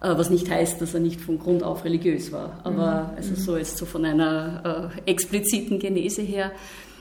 Äh, 0.00 0.16
was 0.16 0.30
nicht 0.30 0.50
heißt, 0.50 0.80
dass 0.80 0.94
er 0.94 1.00
nicht 1.00 1.20
von 1.20 1.38
Grund 1.38 1.62
auf 1.62 1.84
religiös 1.84 2.32
war, 2.32 2.58
aber 2.64 3.10
mhm. 3.12 3.16
also 3.16 3.34
so 3.34 3.54
ist 3.54 3.76
so 3.76 3.84
von 3.84 4.02
einer 4.06 4.90
äh, 5.04 5.10
expliziten 5.10 5.78
Genese 5.78 6.22
her. 6.22 6.52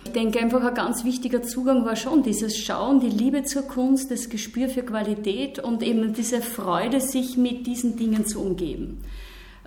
Ich 0.03 0.11
denke 0.11 0.39
einfach, 0.39 0.63
ein 0.63 0.75
ganz 0.75 1.05
wichtiger 1.05 1.41
Zugang 1.41 1.85
war 1.85 1.95
schon 1.95 2.23
dieses 2.23 2.57
Schauen, 2.57 2.99
die 2.99 3.09
Liebe 3.09 3.43
zur 3.43 3.63
Kunst, 3.63 4.11
das 4.11 4.29
Gespür 4.29 4.67
für 4.67 4.83
Qualität 4.83 5.59
und 5.59 5.81
eben 5.81 6.13
diese 6.13 6.41
Freude, 6.41 6.99
sich 6.99 7.37
mit 7.37 7.67
diesen 7.67 7.95
Dingen 7.95 8.25
zu 8.25 8.41
umgeben. 8.41 9.01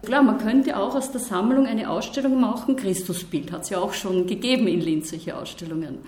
Klar, 0.03 0.23
man 0.23 0.39
könnte 0.39 0.77
auch 0.77 0.97
aus 0.97 1.13
der 1.13 1.21
Sammlung 1.21 1.67
eine 1.67 1.89
Ausstellung 1.89 2.41
machen. 2.41 2.75
Christusbild 2.75 3.53
hat 3.53 3.63
es 3.63 3.71
ja 3.71 3.79
auch 3.79 3.93
schon 3.93 4.27
gegeben 4.27 4.67
in 4.67 4.81
Linz, 4.81 5.11
solche 5.11 5.37
Ausstellungen. 5.37 5.99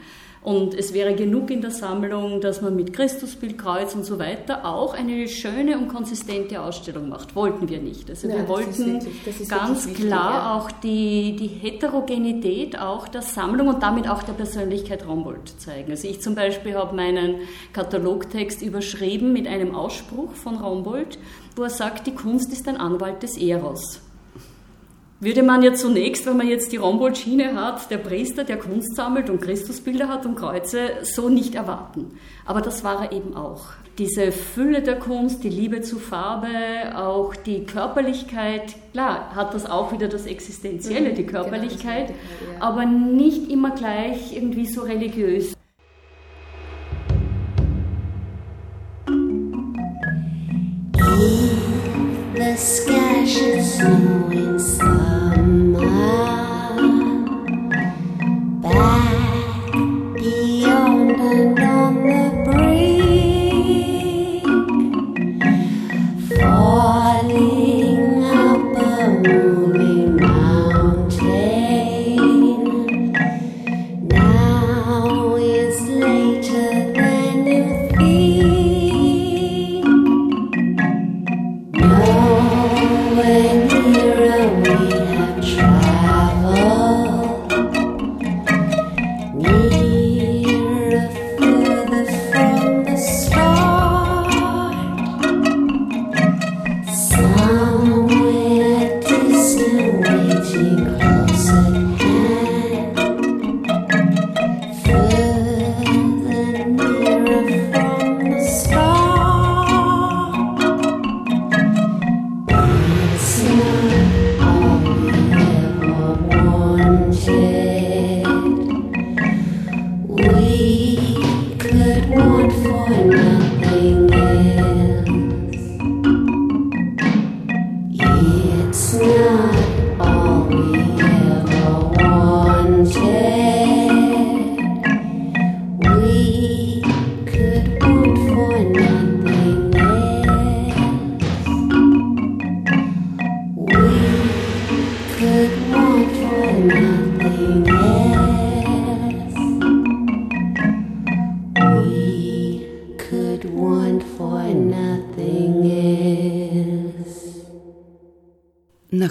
Und 0.45 0.75
es 0.75 0.93
wäre 0.93 1.15
genug 1.15 1.51
in 1.51 1.63
der 1.63 1.71
Sammlung, 1.71 2.43
dass 2.43 2.61
man 2.61 2.77
mit 2.77 2.93
Christusbild, 2.93 3.57
Kreuz 3.57 3.95
und 3.95 4.05
so 4.05 4.19
weiter 4.19 4.67
auch 4.67 4.93
eine 4.93 5.27
schöne 5.27 5.79
und 5.79 5.89
konsistente 5.89 6.61
Ausstellung 6.61 7.09
macht. 7.09 7.35
Wollten 7.35 7.71
wir 7.71 7.81
nicht. 7.81 8.11
Also 8.11 8.29
ja, 8.29 8.37
wir 8.37 8.49
wollten 8.49 9.03
wirklich, 9.03 9.49
ganz 9.49 9.87
wichtig, 9.87 10.07
klar 10.07 10.35
ja. 10.35 10.55
auch 10.55 10.71
die, 10.71 11.35
die 11.37 11.47
Heterogenität 11.47 12.79
auch 12.79 13.09
der 13.09 13.23
Sammlung 13.23 13.69
und 13.69 13.83
damit 13.83 14.07
auch 14.07 14.23
der 14.23 14.35
Persönlichkeit 14.35 15.09
Rombold 15.09 15.59
zeigen. 15.59 15.93
Also 15.93 16.09
ich 16.09 16.21
zum 16.21 16.35
Beispiel 16.35 16.75
habe 16.75 16.95
meinen 16.95 17.37
Katalogtext 17.73 18.61
überschrieben 18.61 19.33
mit 19.33 19.47
einem 19.47 19.75
Ausspruch 19.75 20.35
von 20.35 20.57
Rombold, 20.57 21.19
wo 21.57 21.63
er 21.63 21.71
sagt, 21.71 22.07
die 22.07 22.15
Kunst 22.15 22.53
ist 22.53 22.69
ein 22.69 22.77
Anwalt 22.77 23.23
des 23.23 23.37
Eros 23.37 24.01
würde 25.25 25.43
man 25.43 25.63
ja 25.63 25.73
zunächst, 25.73 26.27
wenn 26.27 26.37
man 26.37 26.49
jetzt 26.49 26.71
die 26.73 26.77
Rombold-Schiene 26.77 27.55
hat, 27.55 27.91
der 27.91 27.99
Priester, 27.99 28.45
der 28.45 28.59
Kunst 28.59 28.95
sammelt 28.95 29.31
und 29.31 29.41
Christusbilder 29.41 30.09
hat 30.09 30.27
und 30.27 30.37
Kreuze, 30.37 30.91
so 31.03 31.29
nicht 31.29 31.55
erwarten. 31.55 32.19
Aber 32.45 32.61
das 32.61 32.85
war 32.85 33.05
er 33.05 33.13
eben 33.13 33.35
auch. 33.35 33.67
Diese 33.97 34.33
Fülle 34.33 34.83
der 34.83 34.99
Kunst, 34.99 35.45
die 35.45 35.49
Liebe 35.49 35.81
zu 35.81 35.99
Farbe, 35.99 36.49
auch 36.97 37.35
die 37.37 37.65
Körperlichkeit, 37.65 38.75
klar, 38.93 39.35
hat 39.35 39.55
das 39.55 39.67
auch 39.67 39.93
wieder 39.93 40.09
das 40.09 40.27
Existenzielle, 40.27 41.11
mhm, 41.11 41.15
die 41.15 41.25
genau, 41.25 41.43
Körperlichkeit, 41.43 42.13
aber 42.59 42.85
nicht 42.87 43.51
immer 43.51 43.71
gleich 43.71 44.37
irgendwie 44.37 44.67
so 44.67 44.83
religiös. 44.83 45.55
The 52.55 52.61
sky 52.61 53.25
should 53.25 53.65
snow 53.65 54.31
in 54.31 54.61
summer. 54.61 56.34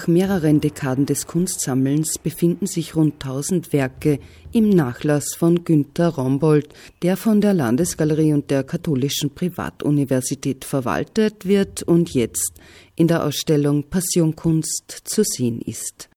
Nach 0.04 0.10
mehreren 0.10 0.60
Dekaden 0.60 1.06
des 1.06 1.28
Kunstsammelns 1.28 2.18
befinden 2.18 2.68
sich 2.68 2.94
rund 2.94 3.24
1000 3.24 3.72
Werke 3.72 4.20
im 4.52 4.68
Nachlass 4.68 5.34
von 5.34 5.64
Günter 5.64 6.10
Rombold, 6.10 6.68
der 7.04 7.16
von 7.16 7.40
der 7.40 7.54
Landesgalerie 7.54 8.34
und 8.34 8.52
der 8.52 8.66
Katholischen 8.66 9.34
Privatuniversität 9.34 10.66
verwaltet 10.66 11.46
wird 11.46 11.84
und 11.84 12.14
jetzt 12.14 12.52
in 12.98 13.08
der 13.08 13.24
Ausstellung 13.24 13.84
Passionkunst 13.90 15.04
zu 15.06 15.24
sehen 15.24 15.62
ist. 15.62 16.10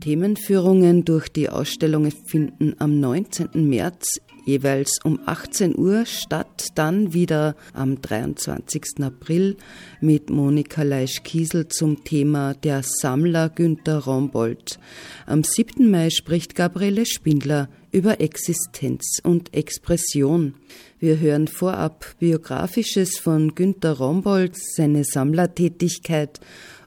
Themenführungen 0.00 1.04
durch 1.04 1.28
die 1.28 1.50
Ausstellungen 1.50 2.14
finden 2.24 2.74
am 2.78 2.98
19. 2.98 3.68
März 3.68 4.18
jeweils 4.44 4.98
um 5.04 5.20
18 5.24 5.76
Uhr 5.78 6.06
statt, 6.06 6.68
dann 6.74 7.12
wieder 7.12 7.56
am 7.72 8.00
23. 8.00 9.02
April 9.02 9.56
mit 10.00 10.30
Monika 10.30 10.82
Leisch-Kiesel 10.82 11.68
zum 11.68 12.04
Thema 12.04 12.54
Der 12.54 12.82
Sammler 12.82 13.48
Günter 13.48 13.98
Rombold. 13.98 14.78
Am 15.26 15.44
7. 15.44 15.90
Mai 15.90 16.10
spricht 16.10 16.54
Gabriele 16.54 17.06
Spindler 17.06 17.68
über 17.90 18.20
Existenz 18.20 19.20
und 19.22 19.54
Expression. 19.54 20.54
Wir 20.98 21.18
hören 21.18 21.48
vorab 21.48 22.06
Biografisches 22.18 23.18
von 23.18 23.54
Günter 23.54 23.98
Rombold, 23.98 24.56
seine 24.56 25.04
Sammlertätigkeit 25.04 26.40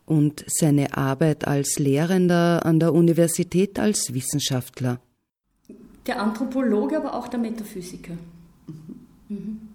und 0.06 0.46
seine 0.48 0.98
Arbeit 0.98 1.48
als 1.48 1.80
Lehrender 1.80 2.66
an 2.66 2.80
der 2.80 2.94
Universität 2.94 3.80
als 3.80 4.14
Wissenschaftler. 4.14 5.00
Der 6.08 6.22
Anthropologe, 6.22 6.98
aber 6.98 7.16
auch 7.16 7.28
der 7.28 7.40
Metaphysiker. 7.40 8.14
Mhm. 9.30 9.66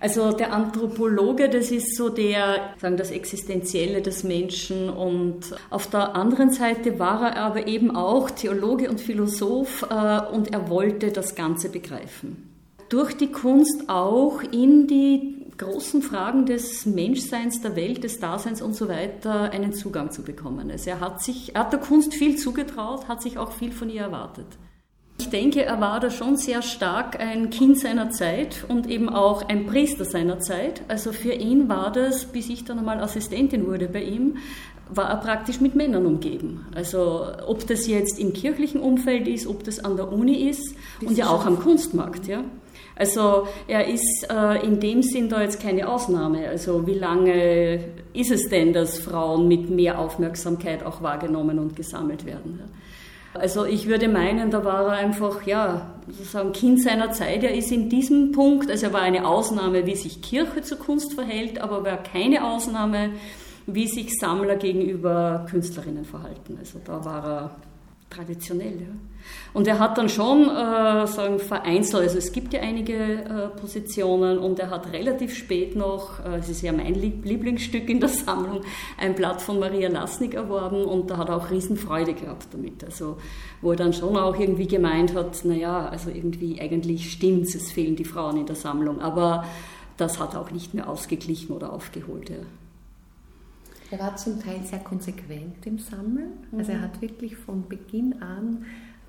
Also 0.00 0.32
der 0.32 0.52
Anthropologe, 0.52 1.48
das 1.48 1.70
ist 1.70 1.96
so 1.96 2.08
der, 2.08 2.74
sagen 2.78 2.96
das 2.96 3.10
Existenzielle 3.10 4.02
des 4.02 4.22
Menschen 4.24 4.90
und 4.90 5.54
auf 5.70 5.86
der 5.86 6.14
anderen 6.14 6.50
Seite 6.50 6.98
war 6.98 7.30
er 7.30 7.36
aber 7.36 7.66
eben 7.66 7.94
auch 7.94 8.30
Theologe 8.30 8.90
und 8.90 9.00
Philosoph 9.00 9.82
äh, 9.88 10.20
und 10.32 10.52
er 10.52 10.68
wollte 10.68 11.10
das 11.10 11.34
Ganze 11.34 11.70
begreifen. 11.70 12.50
Durch 12.88 13.16
die 13.16 13.32
Kunst 13.32 13.88
auch 13.88 14.42
in 14.42 14.86
die 14.86 15.46
großen 15.56 16.02
Fragen 16.02 16.46
des 16.46 16.84
Menschseins, 16.84 17.62
der 17.62 17.76
Welt, 17.76 18.04
des 18.04 18.20
Daseins 18.20 18.60
und 18.60 18.74
so 18.74 18.88
weiter 18.88 19.52
einen 19.52 19.72
Zugang 19.72 20.10
zu 20.10 20.22
bekommen. 20.22 20.70
Also 20.70 20.90
er 20.90 21.00
hat 21.00 21.22
sich, 21.22 21.54
er 21.54 21.62
hat 21.62 21.72
der 21.72 21.80
Kunst 21.80 22.14
viel 22.14 22.36
zugetraut, 22.36 23.08
hat 23.08 23.22
sich 23.22 23.38
auch 23.38 23.52
viel 23.52 23.72
von 23.72 23.88
ihr 23.88 24.02
erwartet. 24.02 24.46
Ich 25.24 25.30
denke, 25.30 25.64
er 25.64 25.80
war 25.80 26.00
da 26.00 26.10
schon 26.10 26.36
sehr 26.36 26.60
stark 26.60 27.18
ein 27.18 27.48
Kind 27.48 27.80
seiner 27.80 28.10
Zeit 28.10 28.66
und 28.68 28.90
eben 28.90 29.08
auch 29.08 29.48
ein 29.48 29.64
Priester 29.64 30.04
seiner 30.04 30.38
Zeit. 30.38 30.82
Also 30.86 31.12
für 31.12 31.32
ihn 31.32 31.66
war 31.70 31.90
das, 31.90 32.26
bis 32.26 32.50
ich 32.50 32.66
dann 32.66 32.78
einmal 32.78 33.00
Assistentin 33.00 33.66
wurde 33.66 33.88
bei 33.88 34.02
ihm, 34.02 34.36
war 34.90 35.08
er 35.08 35.16
praktisch 35.16 35.62
mit 35.62 35.74
Männern 35.76 36.04
umgeben. 36.04 36.66
Also 36.74 37.24
ob 37.46 37.66
das 37.66 37.86
jetzt 37.86 38.18
im 38.18 38.34
kirchlichen 38.34 38.82
Umfeld 38.82 39.26
ist, 39.26 39.46
ob 39.46 39.64
das 39.64 39.82
an 39.82 39.96
der 39.96 40.12
Uni 40.12 40.46
ist 40.46 40.76
und 41.00 41.16
ja 41.16 41.28
auch 41.28 41.46
am 41.46 41.58
Kunstmarkt. 41.58 42.26
Ja. 42.26 42.44
Also 42.94 43.48
er 43.66 43.88
ist 43.88 44.26
äh, 44.30 44.62
in 44.62 44.78
dem 44.78 45.02
Sinn 45.02 45.30
da 45.30 45.40
jetzt 45.40 45.58
keine 45.58 45.88
Ausnahme. 45.88 46.46
Also 46.50 46.86
wie 46.86 46.98
lange 46.98 47.82
ist 48.12 48.30
es 48.30 48.50
denn, 48.50 48.74
dass 48.74 48.98
Frauen 48.98 49.48
mit 49.48 49.70
mehr 49.70 49.98
Aufmerksamkeit 49.98 50.84
auch 50.84 51.00
wahrgenommen 51.00 51.58
und 51.58 51.76
gesammelt 51.76 52.26
werden? 52.26 52.60
Ja. 52.60 52.66
Also 53.34 53.64
ich 53.64 53.88
würde 53.88 54.08
meinen, 54.08 54.50
da 54.50 54.64
war 54.64 54.86
er 54.86 54.92
einfach, 54.92 55.42
ja, 55.44 55.90
sozusagen 56.06 56.52
Kind 56.52 56.82
seiner 56.82 57.10
Zeit. 57.10 57.42
Er 57.42 57.54
ist 57.54 57.72
in 57.72 57.88
diesem 57.88 58.32
Punkt, 58.32 58.70
also 58.70 58.86
er 58.86 58.92
war 58.92 59.02
eine 59.02 59.26
Ausnahme, 59.26 59.86
wie 59.86 59.96
sich 59.96 60.22
Kirche 60.22 60.62
zur 60.62 60.78
Kunst 60.78 61.14
verhält, 61.14 61.60
aber 61.60 61.84
war 61.84 61.96
keine 61.96 62.44
Ausnahme, 62.44 63.10
wie 63.66 63.88
sich 63.88 64.18
Sammler 64.18 64.56
gegenüber 64.56 65.46
Künstlerinnen 65.50 66.04
verhalten. 66.04 66.56
Also 66.58 66.78
da 66.84 67.04
war 67.04 67.24
er 67.24 67.50
traditionell. 68.14 68.80
Ja. 68.80 68.94
Und 69.52 69.66
er 69.66 69.78
hat 69.78 69.96
dann 69.96 70.08
schon 70.08 70.42
äh, 70.42 71.06
sagen, 71.06 71.38
vereinzelt, 71.38 72.02
also 72.02 72.18
es 72.18 72.32
gibt 72.32 72.52
ja 72.52 72.60
einige 72.60 72.94
äh, 72.94 73.48
Positionen 73.58 74.38
und 74.38 74.58
er 74.58 74.70
hat 74.70 74.92
relativ 74.92 75.34
spät 75.34 75.76
noch, 75.76 76.24
äh, 76.24 76.38
es 76.38 76.48
ist 76.48 76.62
ja 76.62 76.72
mein 76.72 76.94
Lieblingsstück 76.94 77.88
in 77.88 78.00
der 78.00 78.08
Sammlung, 78.08 78.60
ein 78.98 79.14
Blatt 79.14 79.40
von 79.40 79.58
Maria 79.58 79.88
Lasnik 79.88 80.34
erworben 80.34 80.84
und 80.84 81.10
da 81.10 81.16
hat 81.16 81.28
er 81.28 81.36
auch 81.36 81.50
Riesenfreude 81.50 82.14
gehabt 82.14 82.48
damit. 82.52 82.84
Also 82.84 83.16
wo 83.62 83.70
er 83.70 83.76
dann 83.76 83.92
schon 83.92 84.16
auch 84.16 84.38
irgendwie 84.38 84.66
gemeint 84.66 85.14
hat, 85.14 85.44
naja, 85.44 85.88
also 85.88 86.10
irgendwie 86.10 86.60
eigentlich 86.60 87.10
stimmt's, 87.12 87.54
es 87.54 87.72
fehlen 87.72 87.96
die 87.96 88.04
Frauen 88.04 88.36
in 88.36 88.46
der 88.46 88.56
Sammlung, 88.56 89.00
aber 89.00 89.44
das 89.96 90.18
hat 90.18 90.34
er 90.34 90.40
auch 90.40 90.50
nicht 90.50 90.74
mehr 90.74 90.88
ausgeglichen 90.88 91.54
oder 91.54 91.72
aufgeholt. 91.72 92.28
Ja. 92.28 92.36
Er 93.94 94.00
war 94.00 94.16
zum 94.16 94.40
Teil 94.40 94.60
sehr 94.64 94.80
konsequent 94.80 95.64
im 95.66 95.78
Sammeln. 95.78 96.32
Also 96.50 96.72
er 96.72 96.78
mhm. 96.78 96.82
hat 96.82 97.00
wirklich 97.00 97.36
von 97.36 97.68
Beginn 97.68 98.20
an 98.20 98.64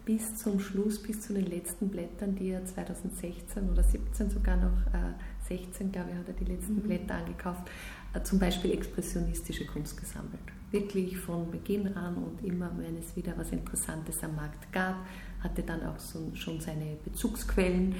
bis 0.06 0.36
zum 0.38 0.60
Schluss, 0.60 1.02
bis 1.02 1.22
zu 1.22 1.34
den 1.34 1.48
letzten 1.48 1.90
Blättern, 1.90 2.36
die 2.36 2.50
er 2.50 2.64
2016 2.64 3.68
oder 3.68 3.82
17 3.82 4.30
sogar 4.30 4.58
noch, 4.58 4.86
äh, 4.94 5.48
16 5.48 5.92
glaube 5.92 6.12
ich, 6.12 6.18
hat 6.18 6.28
er 6.28 6.34
die 6.36 6.46
letzten 6.46 6.76
mhm. 6.76 6.82
Blätter 6.82 7.16
angekauft, 7.16 7.64
äh, 8.14 8.22
zum 8.22 8.38
Beispiel 8.38 8.74
expressionistische 8.74 9.66
Kunst 9.66 10.00
gesammelt. 10.00 10.44
Wirklich 10.70 11.18
von 11.18 11.50
Beginn 11.50 11.98
an 11.98 12.18
und 12.18 12.44
immer, 12.44 12.70
wenn 12.78 12.96
es 12.98 13.16
wieder 13.16 13.34
was 13.38 13.52
Interessantes 13.52 14.24
am 14.24 14.36
Markt 14.36 14.72
gab, 14.72 14.98
hatte 15.40 15.64
dann 15.64 15.84
auch 15.84 15.98
so, 15.98 16.30
schon 16.36 16.60
seine 16.62 16.96
Bezugsquellen 17.04 17.96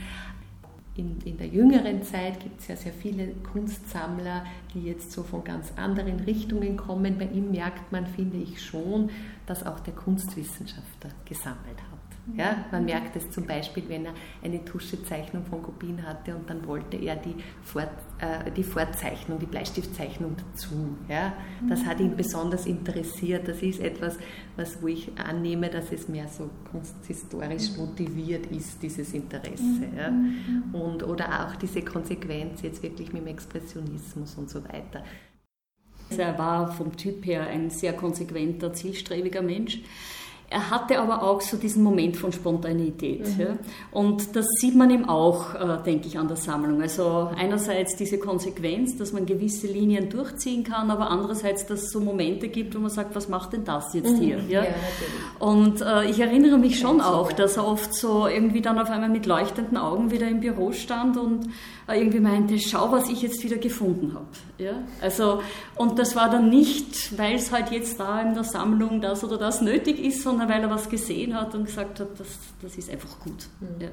in, 0.98 1.20
in 1.26 1.38
der 1.38 1.48
jüngeren 1.48 2.04
Zeit 2.04 2.40
gibt 2.40 2.62
es 2.62 2.68
ja 2.68 2.76
sehr 2.76 2.94
viele 2.94 3.28
Kunstsammler, 3.52 4.46
die 4.74 4.84
jetzt 4.84 5.12
so 5.12 5.24
von 5.24 5.44
ganz 5.44 5.74
anderen 5.76 6.22
Richtungen 6.22 6.78
kommen. 6.78 7.18
Bei 7.18 7.26
ihm 7.26 7.52
merkt 7.52 7.92
man, 7.92 8.06
finde 8.08 8.38
ich 8.38 8.62
schon, 8.62 9.10
dass 9.46 9.66
auch 9.66 9.80
der 9.82 9.94
Kunstwissenschaftler 9.94 11.12
gesammelt 11.26 11.82
hat. 11.82 11.85
Ja, 12.34 12.66
man 12.72 12.86
merkt 12.86 13.16
es 13.16 13.30
zum 13.30 13.46
Beispiel, 13.46 13.84
wenn 13.88 14.06
er 14.06 14.14
eine 14.44 14.64
Tuschezeichnung 14.66 15.46
von 15.46 15.62
Kopien 15.62 16.06
hatte 16.06 16.36
und 16.36 16.50
dann 16.50 16.66
wollte 16.68 16.98
er 16.98 17.16
die, 17.16 17.36
Fort, 17.62 17.90
äh, 18.20 18.52
die 18.52 18.64
Vorzeichnung, 18.64 19.38
die 19.38 19.46
Bleistiftzeichnung 19.46 20.36
dazu. 20.36 20.98
Ja. 21.08 21.34
Das 21.70 21.86
hat 21.86 22.00
ihn 22.00 22.16
besonders 22.16 22.66
interessiert. 22.66 23.48
Das 23.48 23.62
ist 23.62 23.80
etwas, 23.80 24.18
was, 24.56 24.82
wo 24.82 24.88
ich 24.88 25.12
annehme, 25.18 25.70
dass 25.70 25.92
es 25.92 26.08
mehr 26.08 26.28
so 26.28 26.50
kunsthistorisch 26.72 27.78
motiviert 27.78 28.48
ist, 28.48 28.82
dieses 28.82 29.14
Interesse. 29.14 29.88
Ja. 29.96 30.12
Und, 30.74 31.04
oder 31.04 31.46
auch 31.46 31.56
diese 31.58 31.84
Konsequenz 31.84 32.64
jetzt 32.64 32.82
wirklich 32.82 33.14
mit 33.14 33.22
dem 33.22 33.28
Expressionismus 33.28 34.36
und 34.36 34.50
so 34.50 34.64
weiter. 34.64 35.04
Er 36.10 36.38
war 36.38 36.72
vom 36.72 36.96
Typ 36.96 37.26
her 37.26 37.48
ein 37.48 37.70
sehr 37.70 37.94
konsequenter, 37.94 38.74
zielstrebiger 38.74 39.42
Mensch. 39.42 39.80
Er 40.50 40.70
hatte 40.70 41.00
aber 41.00 41.24
auch 41.24 41.42
so 41.42 41.58
diesen 41.58 41.84
Moment 41.84 42.18
von 42.18 42.32
Spontanität. 42.32 43.36
Mhm. 43.36 43.42
Ja. 43.42 43.48
Und 43.92 44.36
das 44.36 44.46
sieht 44.60 44.76
man 44.76 44.92
ihm 44.92 45.10
auch, 45.10 45.56
äh, 45.56 45.84
denke 45.84 46.08
ich, 46.08 46.20
an 46.20 46.28
der 46.28 46.38
Sammlung. 46.38 46.82
Also 46.82 47.32
einerseits 47.36 47.96
diese 47.96 48.20
Konsequenz, 48.20 48.96
dass 48.96 49.12
man 49.12 49.26
gewisse 49.26 49.66
Linien 49.68 50.10
durchziehen 50.10 50.64
kann, 50.64 50.92
aber 50.92 51.10
andererseits, 51.10 51.66
dass 51.66 51.84
es 51.84 51.92
so 51.92 52.00
Momente 52.00 52.48
gibt, 52.50 52.76
wo 52.76 52.80
man 52.80 52.92
sagt, 52.92 53.16
was 53.16 53.28
macht 53.28 53.54
denn 53.54 53.64
das 53.64 53.94
jetzt 53.96 54.18
mhm. 54.18 54.22
hier? 54.22 54.40
Ja? 54.48 54.64
ja 54.64 54.70
und 55.40 55.82
äh, 55.82 56.10
ich 56.10 56.20
erinnere 56.20 56.60
mich 56.60 56.80
schon 56.80 57.02
auch, 57.02 57.32
dass 57.32 57.58
er 57.58 57.68
oft 57.68 57.94
so 57.94 58.28
irgendwie 58.28 58.62
dann 58.62 58.78
auf 58.78 58.90
einmal 58.90 59.10
mit 59.10 59.26
leuchtenden 59.26 59.78
Augen 59.78 60.12
wieder 60.12 60.28
im 60.28 60.42
Büro 60.42 60.72
stand 60.72 61.18
und 61.18 61.48
äh, 61.88 61.98
irgendwie 61.98 62.20
meinte, 62.20 62.60
schau, 62.60 62.92
was 62.92 63.10
ich 63.10 63.22
jetzt 63.22 63.44
wieder 63.44 63.58
gefunden 63.58 64.14
habe. 64.14 64.28
Ja? 64.58 64.84
Also, 65.02 65.42
und 65.76 66.00
das 66.00 66.16
war 66.16 66.30
dann 66.30 66.50
nicht, 66.50 67.18
weil 67.18 67.36
es 67.36 67.52
halt 67.52 67.72
jetzt 67.72 68.00
da 68.00 68.22
in 68.22 68.34
der 68.34 68.44
Sammlung 68.44 69.02
das 69.02 69.24
oder 69.24 69.38
das 69.38 69.62
nötig 69.62 70.00
ist, 70.00 70.24
sondern 70.24 70.50
weil 70.50 70.62
er 70.62 70.70
was 70.70 70.90
gesehen 70.90 71.34
hat 71.40 71.54
und 71.56 71.66
gesagt 71.66 72.00
hat, 72.00 72.20
das, 72.20 72.28
das 72.62 72.78
ist 72.78 72.90
einfach 72.90 73.20
gut. 73.20 73.48
Mhm. 73.60 73.82
Ja. 73.82 73.90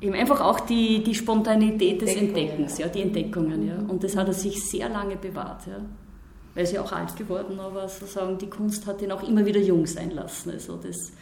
Eben 0.00 0.14
einfach 0.14 0.40
auch 0.40 0.60
die, 0.60 1.02
die 1.02 1.14
Spontanität 1.14 2.00
des 2.00 2.14
Entdeckens, 2.14 2.78
ja, 2.78 2.86
die 2.86 3.02
Entdeckungen. 3.02 3.66
Ja. 3.66 3.78
Und 3.88 4.04
das 4.04 4.16
hat 4.16 4.28
er 4.28 4.34
sich 4.34 4.62
sehr 4.64 4.88
lange 4.88 5.16
bewahrt. 5.16 5.66
Ja. 5.66 5.80
Er 6.54 6.62
ist 6.62 6.72
ja 6.72 6.82
auch 6.82 6.92
alt 6.92 7.16
geworden, 7.16 7.58
aber 7.58 7.88
sozusagen 7.88 8.38
die 8.38 8.48
Kunst 8.48 8.86
hat 8.86 9.02
ihn 9.02 9.10
auch 9.10 9.22
immer 9.22 9.44
wieder 9.44 9.60
jung 9.60 9.86
sein 9.86 10.12
lassen. 10.12 10.50
Also 10.50 10.76
das, 10.76 11.12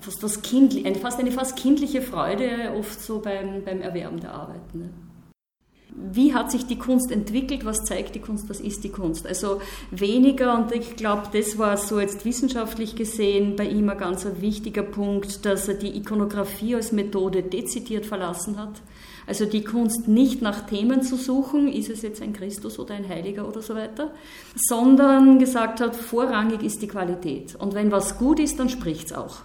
fast, 0.00 0.22
das 0.22 0.42
kind, 0.42 0.74
fast 0.98 1.18
eine 1.18 1.32
fast 1.32 1.56
kindliche 1.56 2.00
Freude 2.00 2.72
oft 2.78 3.00
so 3.00 3.20
beim, 3.20 3.64
beim 3.64 3.80
Erwerben 3.80 4.20
der 4.20 4.32
Arbeiten. 4.34 4.80
Ja 4.80 5.05
wie 5.96 6.34
hat 6.34 6.50
sich 6.50 6.66
die 6.66 6.78
Kunst 6.78 7.10
entwickelt, 7.10 7.64
was 7.64 7.84
zeigt 7.84 8.14
die 8.14 8.20
Kunst, 8.20 8.48
was 8.50 8.60
ist 8.60 8.84
die 8.84 8.90
Kunst. 8.90 9.26
Also 9.26 9.60
weniger, 9.90 10.56
und 10.56 10.72
ich 10.72 10.96
glaube, 10.96 11.28
das 11.32 11.58
war 11.58 11.76
so 11.76 11.98
jetzt 11.98 12.24
wissenschaftlich 12.24 12.96
gesehen 12.96 13.56
bei 13.56 13.64
ihm 13.64 13.88
ein 13.88 13.98
ganz 13.98 14.26
wichtiger 14.40 14.82
Punkt, 14.82 15.46
dass 15.46 15.68
er 15.68 15.74
die 15.74 15.96
Ikonografie 15.96 16.74
als 16.74 16.92
Methode 16.92 17.42
dezidiert 17.42 18.04
verlassen 18.04 18.58
hat. 18.58 18.82
Also 19.26 19.44
die 19.44 19.64
Kunst 19.64 20.06
nicht 20.06 20.40
nach 20.42 20.66
Themen 20.66 21.02
zu 21.02 21.16
suchen, 21.16 21.66
ist 21.66 21.90
es 21.90 22.02
jetzt 22.02 22.22
ein 22.22 22.32
Christus 22.32 22.78
oder 22.78 22.94
ein 22.94 23.08
Heiliger 23.08 23.48
oder 23.48 23.60
so 23.60 23.74
weiter, 23.74 24.12
sondern 24.54 25.38
gesagt 25.38 25.80
hat, 25.80 25.96
vorrangig 25.96 26.62
ist 26.62 26.80
die 26.82 26.88
Qualität. 26.88 27.56
Und 27.56 27.74
wenn 27.74 27.90
was 27.90 28.18
gut 28.18 28.38
ist, 28.38 28.58
dann 28.60 28.68
spricht 28.68 29.06
es 29.06 29.12
auch. 29.12 29.38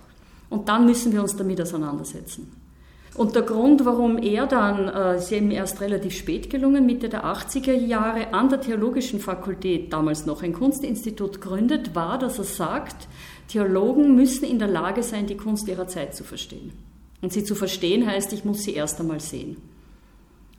Und 0.49 0.69
dann 0.69 0.85
müssen 0.85 1.13
wir 1.13 1.21
uns 1.21 1.35
damit 1.35 1.61
auseinandersetzen. 1.61 2.60
Und 3.15 3.35
der 3.35 3.41
Grund, 3.41 3.83
warum 3.83 4.17
er 4.17 4.47
dann, 4.47 4.87
äh, 4.87 5.17
ist 5.17 5.31
ihm 5.31 5.51
erst 5.51 5.81
relativ 5.81 6.15
spät 6.15 6.49
gelungen, 6.49 6.85
Mitte 6.85 7.09
der 7.09 7.25
80er 7.25 7.73
Jahre 7.73 8.33
an 8.33 8.47
der 8.47 8.61
Theologischen 8.61 9.19
Fakultät, 9.19 9.91
damals 9.91 10.25
noch 10.25 10.43
ein 10.43 10.53
Kunstinstitut, 10.53 11.41
gründet, 11.41 11.93
war, 11.93 12.17
dass 12.17 12.37
er 12.37 12.45
sagt, 12.45 13.07
Theologen 13.49 14.15
müssen 14.15 14.45
in 14.45 14.59
der 14.59 14.69
Lage 14.69 15.03
sein, 15.03 15.27
die 15.27 15.35
Kunst 15.35 15.67
ihrer 15.67 15.87
Zeit 15.87 16.15
zu 16.15 16.23
verstehen. 16.23 16.71
Und 17.21 17.33
sie 17.33 17.43
zu 17.43 17.53
verstehen 17.53 18.07
heißt, 18.07 18.31
ich 18.31 18.45
muss 18.45 18.63
sie 18.63 18.73
erst 18.73 18.99
einmal 19.01 19.19
sehen. 19.19 19.57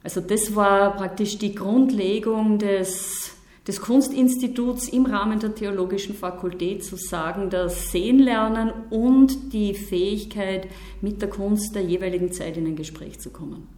Also 0.04 0.20
das 0.20 0.54
war 0.54 0.94
praktisch 0.96 1.38
die 1.38 1.54
Grundlegung 1.54 2.58
des, 2.58 3.30
des 3.66 3.80
Kunstinstituts 3.80 4.88
im 4.88 5.06
Rahmen 5.06 5.38
der 5.38 5.54
Theologischen 5.54 6.14
Fakultät 6.14 6.84
zu 6.84 6.96
sagen, 6.96 7.48
dass 7.48 7.92
Sehen 7.92 8.18
lernen 8.18 8.72
und 8.90 9.52
die 9.52 9.74
Fähigkeit, 9.74 10.68
mit 11.00 11.22
der 11.22 11.30
Kunst 11.30 11.74
der 11.74 11.82
jeweiligen 11.82 12.32
Zeit 12.32 12.56
in 12.56 12.66
ein 12.66 12.76
Gespräch 12.76 13.20
zu 13.20 13.30
kommen. 13.30 13.68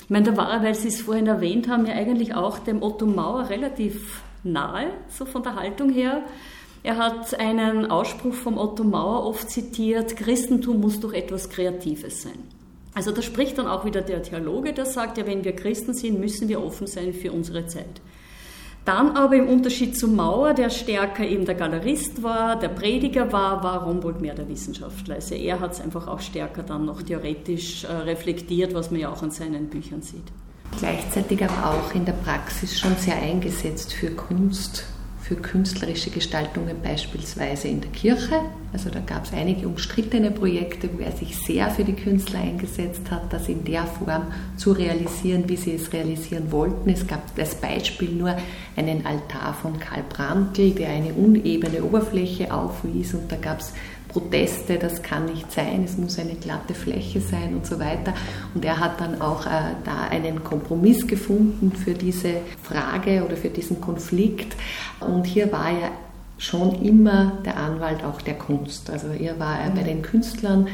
Ich 0.00 0.10
meine, 0.10 0.26
da 0.26 0.36
war 0.36 0.52
er, 0.52 0.62
weil 0.62 0.74
Sie 0.74 0.88
es 0.88 1.00
vorhin 1.00 1.26
erwähnt 1.26 1.68
haben, 1.68 1.86
ja 1.86 1.94
eigentlich 1.94 2.34
auch 2.34 2.60
dem 2.60 2.82
Otto 2.82 3.06
Mauer 3.06 3.48
relativ 3.48 4.22
nahe, 4.44 4.92
so 5.08 5.24
von 5.24 5.42
der 5.42 5.56
Haltung 5.56 5.90
her. 5.90 6.22
Er 6.84 6.98
hat 6.98 7.34
einen 7.40 7.86
Ausspruch 7.86 8.34
vom 8.34 8.58
Otto 8.58 8.84
Mauer 8.84 9.26
oft 9.26 9.50
zitiert, 9.50 10.16
Christentum 10.16 10.80
muss 10.80 11.00
doch 11.00 11.12
etwas 11.12 11.50
Kreatives 11.50 12.22
sein. 12.22 12.38
Also 12.94 13.10
da 13.10 13.22
spricht 13.22 13.58
dann 13.58 13.66
auch 13.66 13.84
wieder 13.84 14.02
der 14.02 14.22
Theologe, 14.22 14.72
der 14.72 14.86
sagt, 14.86 15.18
ja, 15.18 15.26
wenn 15.26 15.44
wir 15.44 15.56
Christen 15.56 15.92
sind, 15.92 16.20
müssen 16.20 16.48
wir 16.48 16.62
offen 16.62 16.86
sein 16.86 17.12
für 17.12 17.32
unsere 17.32 17.66
Zeit. 17.66 18.00
Dann 18.86 19.16
aber 19.16 19.34
im 19.34 19.48
Unterschied 19.48 19.98
zu 19.98 20.06
Mauer, 20.06 20.54
der 20.54 20.70
stärker 20.70 21.26
eben 21.26 21.44
der 21.44 21.56
Galerist 21.56 22.22
war, 22.22 22.56
der 22.56 22.68
Prediger 22.68 23.32
war, 23.32 23.64
war 23.64 23.82
Rombold 23.82 24.20
mehr 24.20 24.36
der 24.36 24.48
Wissenschaftler. 24.48 25.16
Also 25.16 25.34
er 25.34 25.58
hat 25.58 25.72
es 25.72 25.80
einfach 25.80 26.06
auch 26.06 26.20
stärker 26.20 26.62
dann 26.62 26.86
noch 26.86 27.02
theoretisch 27.02 27.82
äh, 27.82 27.88
reflektiert, 27.88 28.74
was 28.74 28.92
man 28.92 29.00
ja 29.00 29.10
auch 29.10 29.24
an 29.24 29.32
seinen 29.32 29.66
Büchern 29.66 30.02
sieht. 30.02 30.22
Gleichzeitig 30.78 31.42
aber 31.42 31.74
auch 31.74 31.94
in 31.96 32.04
der 32.04 32.12
Praxis 32.12 32.78
schon 32.78 32.94
sehr 32.96 33.16
eingesetzt 33.16 33.92
für 33.92 34.10
Kunst 34.10 34.84
für 35.26 35.34
künstlerische 35.34 36.10
Gestaltungen 36.10 36.80
beispielsweise 36.82 37.66
in 37.66 37.80
der 37.80 37.90
Kirche. 37.90 38.42
Also 38.72 38.90
da 38.90 39.00
gab 39.00 39.24
es 39.24 39.32
einige 39.32 39.66
umstrittene 39.66 40.30
Projekte, 40.30 40.88
wo 40.92 41.02
er 41.02 41.10
sich 41.10 41.36
sehr 41.36 41.68
für 41.70 41.82
die 41.82 41.94
Künstler 41.94 42.40
eingesetzt 42.40 43.10
hat, 43.10 43.32
das 43.32 43.48
in 43.48 43.64
der 43.64 43.84
Form 43.86 44.28
zu 44.56 44.70
realisieren, 44.70 45.48
wie 45.48 45.56
sie 45.56 45.74
es 45.74 45.92
realisieren 45.92 46.52
wollten. 46.52 46.90
Es 46.90 47.08
gab 47.08 47.22
als 47.36 47.56
Beispiel 47.56 48.10
nur 48.10 48.36
einen 48.76 49.04
Altar 49.04 49.54
von 49.54 49.80
Karl 49.80 50.04
Brandl, 50.08 50.70
der 50.70 50.90
eine 50.90 51.12
unebene 51.12 51.82
Oberfläche 51.82 52.54
aufwies 52.54 53.12
und 53.14 53.32
da 53.32 53.36
gab 53.36 53.58
es 53.58 53.72
Proteste, 54.16 54.78
das 54.78 55.02
kann 55.02 55.26
nicht 55.26 55.52
sein, 55.52 55.84
es 55.84 55.98
muss 55.98 56.18
eine 56.18 56.36
glatte 56.36 56.72
Fläche 56.72 57.20
sein 57.20 57.54
und 57.54 57.66
so 57.66 57.78
weiter. 57.78 58.14
Und 58.54 58.64
er 58.64 58.80
hat 58.80 58.98
dann 58.98 59.20
auch 59.20 59.44
äh, 59.44 59.74
da 59.84 60.04
einen 60.10 60.42
Kompromiss 60.42 61.06
gefunden 61.06 61.70
für 61.70 61.92
diese 61.92 62.36
Frage 62.62 63.22
oder 63.26 63.36
für 63.36 63.50
diesen 63.50 63.78
Konflikt. 63.82 64.56
Und 65.00 65.26
hier 65.26 65.52
war 65.52 65.68
er 65.68 65.90
schon 66.38 66.82
immer 66.82 67.32
der 67.44 67.58
Anwalt 67.58 68.02
auch 68.04 68.22
der 68.22 68.38
Kunst. 68.38 68.88
Also 68.88 69.12
hier 69.12 69.38
war 69.38 69.60
er 69.60 69.70
bei 69.70 69.82
den 69.82 70.00
Künstlern 70.00 70.68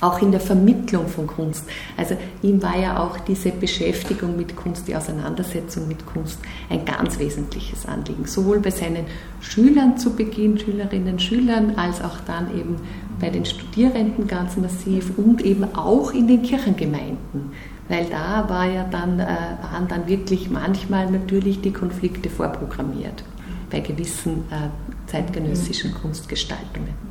auch 0.00 0.22
in 0.22 0.30
der 0.30 0.40
Vermittlung 0.40 1.08
von 1.08 1.26
Kunst. 1.26 1.64
Also 1.96 2.16
ihm 2.42 2.62
war 2.62 2.78
ja 2.78 3.02
auch 3.02 3.18
diese 3.20 3.50
Beschäftigung 3.50 4.36
mit 4.36 4.54
Kunst, 4.54 4.86
die 4.86 4.94
Auseinandersetzung 4.94 5.88
mit 5.88 6.06
Kunst 6.06 6.38
ein 6.70 6.84
ganz 6.84 7.18
wesentliches 7.18 7.86
Anliegen. 7.86 8.26
Sowohl 8.26 8.60
bei 8.60 8.70
seinen 8.70 9.06
Schülern 9.40 9.98
zu 9.98 10.14
Beginn, 10.14 10.58
Schülerinnen, 10.58 11.18
Schülern, 11.18 11.74
als 11.76 12.00
auch 12.00 12.18
dann 12.26 12.56
eben 12.56 12.76
bei 13.20 13.30
den 13.30 13.44
Studierenden 13.44 14.28
ganz 14.28 14.56
massiv 14.56 15.18
und 15.18 15.42
eben 15.42 15.64
auch 15.74 16.12
in 16.12 16.28
den 16.28 16.42
Kirchengemeinden. 16.42 17.52
Weil 17.88 18.04
da 18.04 18.48
war 18.48 18.66
ja 18.66 18.84
dann, 18.84 19.18
äh, 19.18 19.26
waren 19.26 19.88
dann 19.88 20.06
wirklich 20.06 20.50
manchmal 20.50 21.10
natürlich 21.10 21.60
die 21.60 21.72
Konflikte 21.72 22.28
vorprogrammiert 22.28 23.24
bei 23.70 23.80
gewissen 23.80 24.44
äh, 24.50 24.68
zeitgenössischen 25.10 25.94
Kunstgestaltungen. 25.94 27.07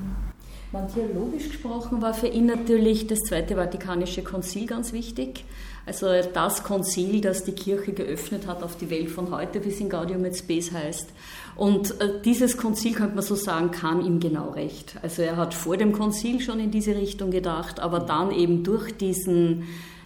Man 0.73 0.91
theologisch 0.93 1.47
gesprochen 1.47 2.01
war 2.01 2.13
für 2.13 2.27
ihn 2.27 2.45
natürlich 2.45 3.07
das 3.07 3.19
Zweite 3.19 3.55
Vatikanische 3.55 4.21
Konzil 4.21 4.67
ganz 4.67 4.91
wichtig. 4.91 5.45
Also 5.85 6.07
das 6.33 6.63
Konzil, 6.65 7.21
das 7.21 7.45
die 7.45 7.53
Kirche 7.53 7.93
geöffnet 7.93 8.47
hat 8.47 8.61
auf 8.61 8.75
die 8.75 8.89
Welt 8.89 9.09
von 9.09 9.31
heute, 9.31 9.63
wie 9.63 9.69
es 9.69 9.79
in 9.79 9.87
Gaudium 9.87 10.25
et 10.25 10.35
Spes 10.35 10.73
heißt. 10.73 11.07
Und 11.55 12.01
äh, 12.01 12.21
dieses 12.21 12.57
Konzil, 12.57 12.91
könnte 12.93 13.15
man 13.15 13.23
so 13.23 13.35
sagen, 13.35 13.71
kam 13.71 14.01
ihm 14.01 14.19
genau 14.19 14.49
recht. 14.49 14.97
Also 15.01 15.21
er 15.21 15.37
hat 15.37 15.53
vor 15.53 15.77
dem 15.77 15.93
Konzil 15.93 16.41
schon 16.41 16.59
in 16.59 16.71
diese 16.71 16.95
Richtung 16.95 17.31
gedacht, 17.31 17.79
aber 17.79 18.01
dann 18.01 18.31
eben 18.31 18.63
durch 18.63 18.97
diesen 18.97 19.63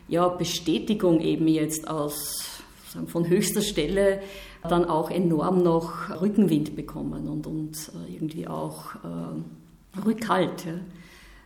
ja, 0.07 0.27
Bestätigung 0.27 1.21
eben 1.21 1.47
jetzt 1.47 1.87
aus 1.87 2.61
sagen, 2.93 3.07
von 3.07 3.27
höchster 3.27 3.61
Stelle 3.61 4.21
dann 4.61 4.85
auch 4.85 5.09
enorm 5.09 5.63
noch 5.63 6.21
Rückenwind 6.21 6.75
bekommen 6.75 7.27
und, 7.27 7.47
und 7.47 7.75
äh, 7.75 8.13
irgendwie 8.13 8.47
auch 8.47 8.93
äh, 8.95 9.41
Rückhalt. 10.05 10.65
Ja. 10.65 10.73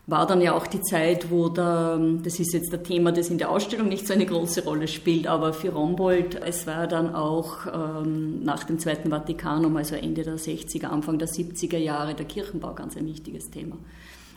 War 0.07 0.27
dann 0.27 0.39
ja 0.39 0.53
auch 0.53 0.67
die 0.67 0.81
Zeit, 0.81 1.31
wo 1.31 1.49
der, 1.49 1.99
das 2.21 2.39
ist 2.39 2.53
jetzt 2.53 2.71
der 2.71 2.83
Thema, 2.83 3.11
das 3.11 3.29
in 3.29 3.39
der 3.39 3.49
Ausstellung 3.49 3.87
nicht 3.87 4.05
so 4.05 4.13
eine 4.13 4.27
große 4.27 4.63
Rolle 4.63 4.87
spielt, 4.87 5.25
aber 5.25 5.51
für 5.51 5.69
Rombold, 5.69 6.35
es 6.35 6.67
war 6.67 6.85
dann 6.85 7.15
auch 7.15 7.65
ähm, 7.73 8.43
nach 8.43 8.65
dem 8.65 8.77
Zweiten 8.77 9.09
Vatikanum, 9.09 9.75
also 9.77 9.95
Ende 9.95 10.21
der 10.21 10.37
60er, 10.37 10.85
Anfang 10.85 11.17
der 11.17 11.27
70er 11.27 11.77
Jahre, 11.77 12.13
der 12.13 12.27
Kirchenbau 12.27 12.75
ganz 12.75 12.95
ein 12.95 13.07
wichtiges 13.07 13.49
Thema. 13.49 13.77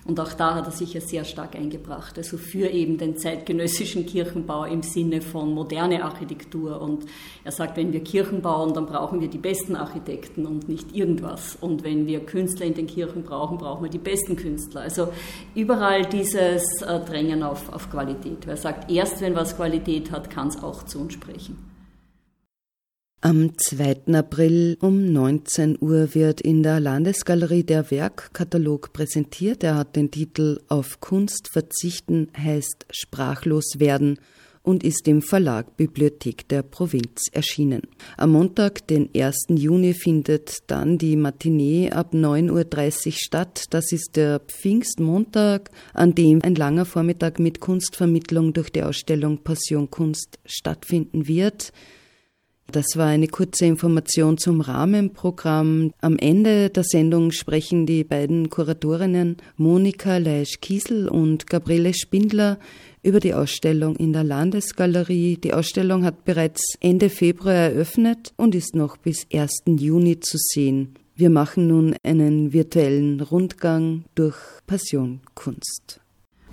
Und 0.05 0.19
auch 0.21 0.33
da 0.33 0.55
hat 0.55 0.65
er 0.65 0.73
sich 0.73 0.95
ja 0.95 1.01
sehr 1.01 1.25
stark 1.25 1.55
eingebracht, 1.55 2.17
also 2.17 2.39
für 2.39 2.69
eben 2.69 2.97
den 2.97 3.19
zeitgenössischen 3.19 4.07
Kirchenbau 4.07 4.65
im 4.65 4.83
Sinne 4.83 5.21
von 5.21 5.53
moderne 5.53 6.03
Architektur. 6.03 6.81
Und 6.81 7.05
er 7.45 7.53
sagt, 7.53 7.77
wenn 7.77 7.93
wir 7.93 8.01
Kirchen 8.01 8.41
bauen, 8.41 8.73
dann 8.73 8.87
brauchen 8.87 9.21
wir 9.21 9.29
die 9.29 9.39
besten 9.39 9.77
Architekten 9.77 10.47
und 10.47 10.69
nicht 10.69 10.95
irgendwas. 10.95 11.57
Und 11.61 11.85
wenn 11.85 12.07
wir 12.07 12.21
Künstler 12.25 12.67
in 12.67 12.75
den 12.75 12.87
Kirchen 12.87 13.23
brauchen, 13.23 13.59
brauchen 13.59 13.83
wir 13.83 13.91
die 13.91 13.99
besten 13.99 14.37
Künstler. 14.37 14.81
Also 14.81 15.09
überall 15.55 16.07
dieses 16.07 16.63
äh, 16.81 17.01
Drängen 17.01 17.43
auf, 17.43 17.71
auf 17.71 17.91
Qualität. 17.91 18.47
Er 18.47 18.57
sagt, 18.57 18.91
erst 18.91 19.21
wenn 19.21 19.35
was 19.35 19.57
Qualität 19.57 20.11
hat, 20.11 20.31
kann 20.31 20.49
es 20.49 20.63
auch 20.63 20.85
zu 20.85 21.01
uns 21.01 21.13
sprechen. 21.13 21.68
Am 23.21 23.51
2. 23.59 24.15
April 24.15 24.79
um 24.81 25.13
19 25.13 25.79
Uhr 25.81 26.15
wird 26.15 26.41
in 26.41 26.63
der 26.63 26.79
Landesgalerie 26.79 27.65
der 27.65 27.91
Werkkatalog 27.91 28.93
präsentiert. 28.93 29.65
Er 29.65 29.75
hat 29.75 29.97
den 29.97 30.13
Titel 30.13 30.61
Auf 30.69 31.01
Kunst 31.01 31.49
verzichten 31.53 32.29
heißt 32.39 32.87
sprachlos 32.93 33.81
werden 33.81 34.21
und 34.63 34.85
ist 34.85 35.09
im 35.09 35.21
Verlag 35.21 35.77
Bibliothek 35.77 36.47
der 36.47 36.63
Provinz 36.63 37.25
erschienen. 37.33 37.83
Am 38.17 38.31
Montag, 38.31 38.87
den 38.87 39.11
1. 39.13 39.47
Juni, 39.49 39.95
findet 39.95 40.59
dann 40.69 40.97
die 40.97 41.17
Matinee 41.17 41.91
ab 41.91 42.15
9.30 42.15 43.07
Uhr 43.07 43.13
statt. 43.17 43.65
Das 43.71 43.91
ist 43.91 44.15
der 44.15 44.39
Pfingstmontag, 44.39 45.73
an 45.93 46.15
dem 46.15 46.41
ein 46.45 46.55
langer 46.55 46.85
Vormittag 46.85 47.41
mit 47.41 47.59
Kunstvermittlung 47.59 48.53
durch 48.53 48.71
die 48.71 48.85
Ausstellung 48.85 49.39
Passion 49.39 49.91
Kunst 49.91 50.39
stattfinden 50.47 51.27
wird. 51.27 51.73
Das 52.71 52.97
war 52.97 53.07
eine 53.07 53.29
kurze 53.29 53.65
Information 53.65 54.37
zum 54.37 54.61
Rahmenprogramm. 54.61 55.95
Am 56.03 56.19
Ende 56.19 56.69
der 56.69 56.85
Sendung 56.85 57.31
sprechen 57.31 57.87
die 57.87 58.05
beiden 58.05 58.51
Kuratorinnen 58.51 59.39
Monika 59.57 60.19
Leisch-Kiesel 60.19 61.09
und 61.09 61.47
Gabriele 61.47 61.95
Spindler 61.95 62.59
über 63.03 63.21
die 63.21 63.33
Ausstellung 63.33 63.97
in 63.97 64.13
der 64.13 64.23
Landesgalerie. 64.23 65.39
Die 65.39 65.55
Ausstellung 65.55 66.05
hat 66.05 66.27
bereits 66.27 66.75
Ende 66.81 67.09
Februar 67.09 67.55
eröffnet 67.55 68.35
und 68.37 68.55
ist 68.55 68.75
noch 68.75 68.99
bis 68.99 69.27
1. 69.33 69.63
Juni 69.67 70.21
zu 70.21 70.37
sehen. 70.39 70.95
Wir 71.17 71.31
machen 71.31 71.69
nun 71.69 71.97
einen 72.03 72.53
virtuellen 72.53 73.23
Rundgang 73.23 74.05
durch 74.15 74.37
Passionkunst. 74.67 76.03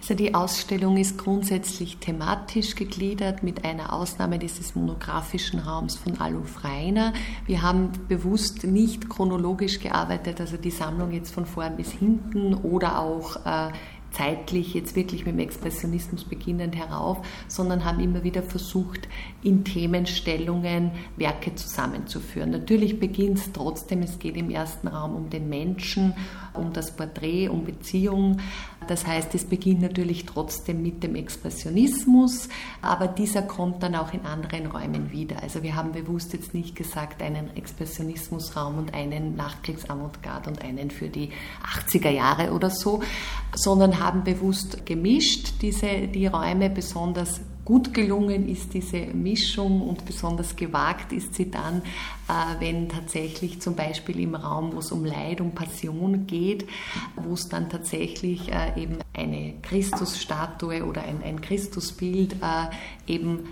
Also 0.05 0.13
die 0.13 0.35
Ausstellung 0.35 0.97
ist 0.97 1.17
grundsätzlich 1.17 1.97
thematisch 1.97 2.75
gegliedert 2.75 3.41
mit 3.41 3.65
einer 3.65 3.91
Ausnahme 3.91 4.37
dieses 4.37 4.75
monografischen 4.75 5.57
Raums 5.57 5.95
von 5.95 6.21
Aluf 6.21 6.63
Reiner. 6.63 7.11
Wir 7.47 7.63
haben 7.63 7.89
bewusst 8.07 8.65
nicht 8.65 9.09
chronologisch 9.09 9.79
gearbeitet, 9.79 10.39
also 10.39 10.57
die 10.57 10.69
Sammlung 10.69 11.11
jetzt 11.11 11.33
von 11.33 11.47
vorn 11.47 11.75
bis 11.75 11.91
hinten 11.91 12.53
oder 12.53 12.99
auch 12.99 13.47
äh, 13.47 13.71
zeitlich 14.15 14.73
jetzt 14.73 14.95
wirklich 14.95 15.25
mit 15.25 15.35
dem 15.35 15.39
Expressionismus 15.39 16.23
beginnend 16.23 16.75
herauf, 16.75 17.17
sondern 17.47 17.83
haben 17.83 17.99
immer 17.99 18.23
wieder 18.23 18.43
versucht, 18.43 19.07
in 19.43 19.65
Themenstellungen 19.65 20.91
Werke 21.17 21.55
zusammenzuführen. 21.55 22.51
Natürlich 22.51 22.99
beginnt 22.99 23.39
es 23.39 23.51
trotzdem, 23.51 24.01
es 24.01 24.19
geht 24.19 24.37
im 24.37 24.49
ersten 24.49 24.87
Raum 24.87 25.15
um 25.15 25.29
den 25.29 25.49
Menschen, 25.49 26.13
um 26.53 26.71
das 26.71 26.95
Porträt, 26.95 27.49
um 27.49 27.65
Beziehung, 27.65 28.37
Das 28.87 29.05
heißt, 29.07 29.33
es 29.35 29.45
beginnt 29.45 29.81
natürlich 29.81 30.25
trotzdem 30.25 30.81
mit 30.81 31.03
dem 31.03 31.15
Expressionismus, 31.15 32.49
aber 32.81 33.07
dieser 33.07 33.41
kommt 33.41 33.83
dann 33.83 33.95
auch 33.95 34.13
in 34.13 34.25
anderen 34.25 34.67
Räumen 34.67 35.11
wieder. 35.11 35.41
Also 35.43 35.63
wir 35.63 35.75
haben 35.75 35.91
bewusst 35.91 36.33
jetzt 36.33 36.53
nicht 36.53 36.75
gesagt, 36.75 37.21
einen 37.21 37.55
Expressionismusraum 37.55 38.77
und 38.77 38.93
einen 38.93 39.35
Nachkriegsavantgarde 39.35 40.49
und 40.49 40.61
einen 40.61 40.91
für 40.91 41.09
die 41.09 41.29
80er 41.87 42.09
Jahre 42.09 42.51
oder 42.51 42.69
so, 42.69 43.01
sondern 43.53 43.99
haben 43.99 44.23
bewusst 44.23 44.85
gemischt 44.85 45.61
diese, 45.61 46.07
die 46.07 46.27
Räume 46.27 46.69
besonders 46.69 47.41
Gut 47.65 47.95
gelungen 47.95 48.47
ist 48.47 48.75
diese 48.75 49.07
Mischung 49.07 49.81
und 49.81 50.05
besonders 50.05 50.55
gewagt 50.55 51.11
ist 51.11 51.33
sie 51.33 51.49
dann, 51.49 51.81
äh, 52.27 52.59
wenn 52.59 52.87
tatsächlich 52.87 53.59
zum 53.59 53.75
Beispiel 53.75 54.19
im 54.19 54.35
Raum, 54.35 54.73
wo 54.73 54.79
es 54.79 54.91
um 54.91 55.03
Leid, 55.03 55.41
um 55.41 55.51
Passion 55.51 56.27
geht, 56.27 56.67
wo 57.15 57.33
es 57.33 57.49
dann 57.49 57.67
tatsächlich 57.67 58.51
äh, 58.51 58.79
eben 58.79 58.99
eine 59.13 59.55
Christusstatue 59.63 60.85
oder 60.85 61.01
ein, 61.05 61.23
ein 61.23 61.41
Christusbild 61.41 62.33
äh, 62.33 63.11
eben 63.11 63.47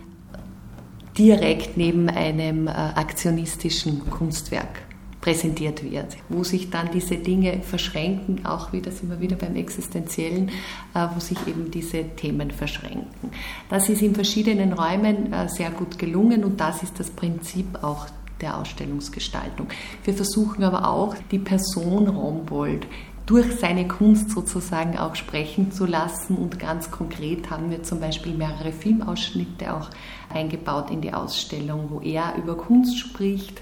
direkt 1.18 1.78
neben 1.78 2.10
einem 2.10 2.68
aktionistischen 2.68 4.10
Kunstwerk 4.10 4.82
präsentiert 5.24 5.82
wird, 5.90 6.18
wo 6.28 6.44
sich 6.44 6.70
dann 6.70 6.92
diese 6.92 7.16
Dinge 7.16 7.62
verschränken, 7.62 8.46
auch 8.46 8.74
wieder 8.74 8.92
sind 8.92 9.10
wir 9.10 9.22
wieder 9.22 9.38
beim 9.38 9.56
Existenziellen, 9.56 10.50
äh, 10.94 11.08
wo 11.16 11.22
sich 11.22 11.38
eben 11.48 11.72
diese 11.72 12.04
Themen 12.18 12.52
verschränken. 12.52 13.32
Das 13.70 13.88
ist 13.88 14.02
in 14.02 14.14
verschiedenen 14.14 14.74
Räumen 14.74 15.32
äh, 15.32 15.48
sehr 15.48 15.72
gut 15.72 15.98
gelungen 15.98 16.44
und 16.44 16.60
das 16.60 16.84
ist 16.84 17.00
das 17.00 17.10
Prinzip 17.10 17.82
auch 17.82 18.08
der 18.42 18.58
Ausstellungsgestaltung. 18.58 19.68
Wir 20.04 20.14
versuchen 20.14 20.62
aber 20.66 20.90
auch, 20.90 21.16
die 21.32 21.40
Person 21.40 22.10
Rombold 22.10 22.86
durch 23.26 23.50
seine 23.54 23.88
Kunst 23.88 24.30
sozusagen 24.32 24.98
auch 24.98 25.16
sprechen 25.16 25.72
zu 25.72 25.86
lassen. 25.86 26.36
Und 26.36 26.60
ganz 26.60 26.92
konkret 26.92 27.50
haben 27.50 27.72
wir 27.72 27.82
zum 27.84 28.02
Beispiel 28.02 28.34
mehrere 28.34 28.74
Filmausschnitte 28.74 29.74
auch 29.74 29.90
eingebaut 30.28 30.92
in 30.92 31.00
die 31.00 31.14
Ausstellung, 31.14 31.86
wo 31.88 32.02
er 32.02 32.36
über 32.36 32.58
Kunst 32.58 33.00
spricht, 33.00 33.62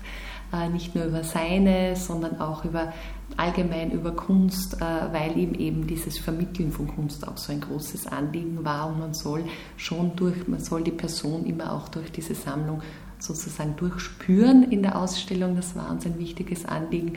nicht 0.72 0.96
nur 0.96 1.06
über 1.06 1.24
seine, 1.24 1.96
sondern 1.96 2.40
auch 2.40 2.66
über 2.66 2.94
allgemein 3.38 3.92
über 3.92 4.12
Kunst, 4.12 4.82
äh, 4.82 4.86
weil 5.12 5.38
ihm 5.38 5.54
eben 5.54 5.88
dieses 5.88 6.18
Vermitteln 6.18 6.72
von 6.72 6.88
Kunst 6.88 7.28
auch 7.28 7.38
so 7.38 7.52
ein 7.52 7.62
großes 7.62 8.08
Anliegen 8.08 8.64
war 8.64 8.88
und 8.88 9.00
man 9.00 9.14
soll 9.14 9.46
schon 9.78 10.16
durch, 10.16 10.48
man 10.48 10.60
soll 10.60 10.84
die 10.84 10.92
Person 10.92 11.46
immer 11.46 11.72
auch 11.74 11.88
durch 11.90 12.12
diese 12.12 12.36
Sammlung 12.36 12.82
sozusagen 13.22 13.76
durchspüren 13.76 14.64
in 14.64 14.82
der 14.82 14.98
Ausstellung. 14.98 15.56
Das 15.56 15.76
war 15.76 15.90
uns 15.90 16.06
ein 16.06 16.18
wichtiges 16.18 16.66
Anliegen. 16.66 17.14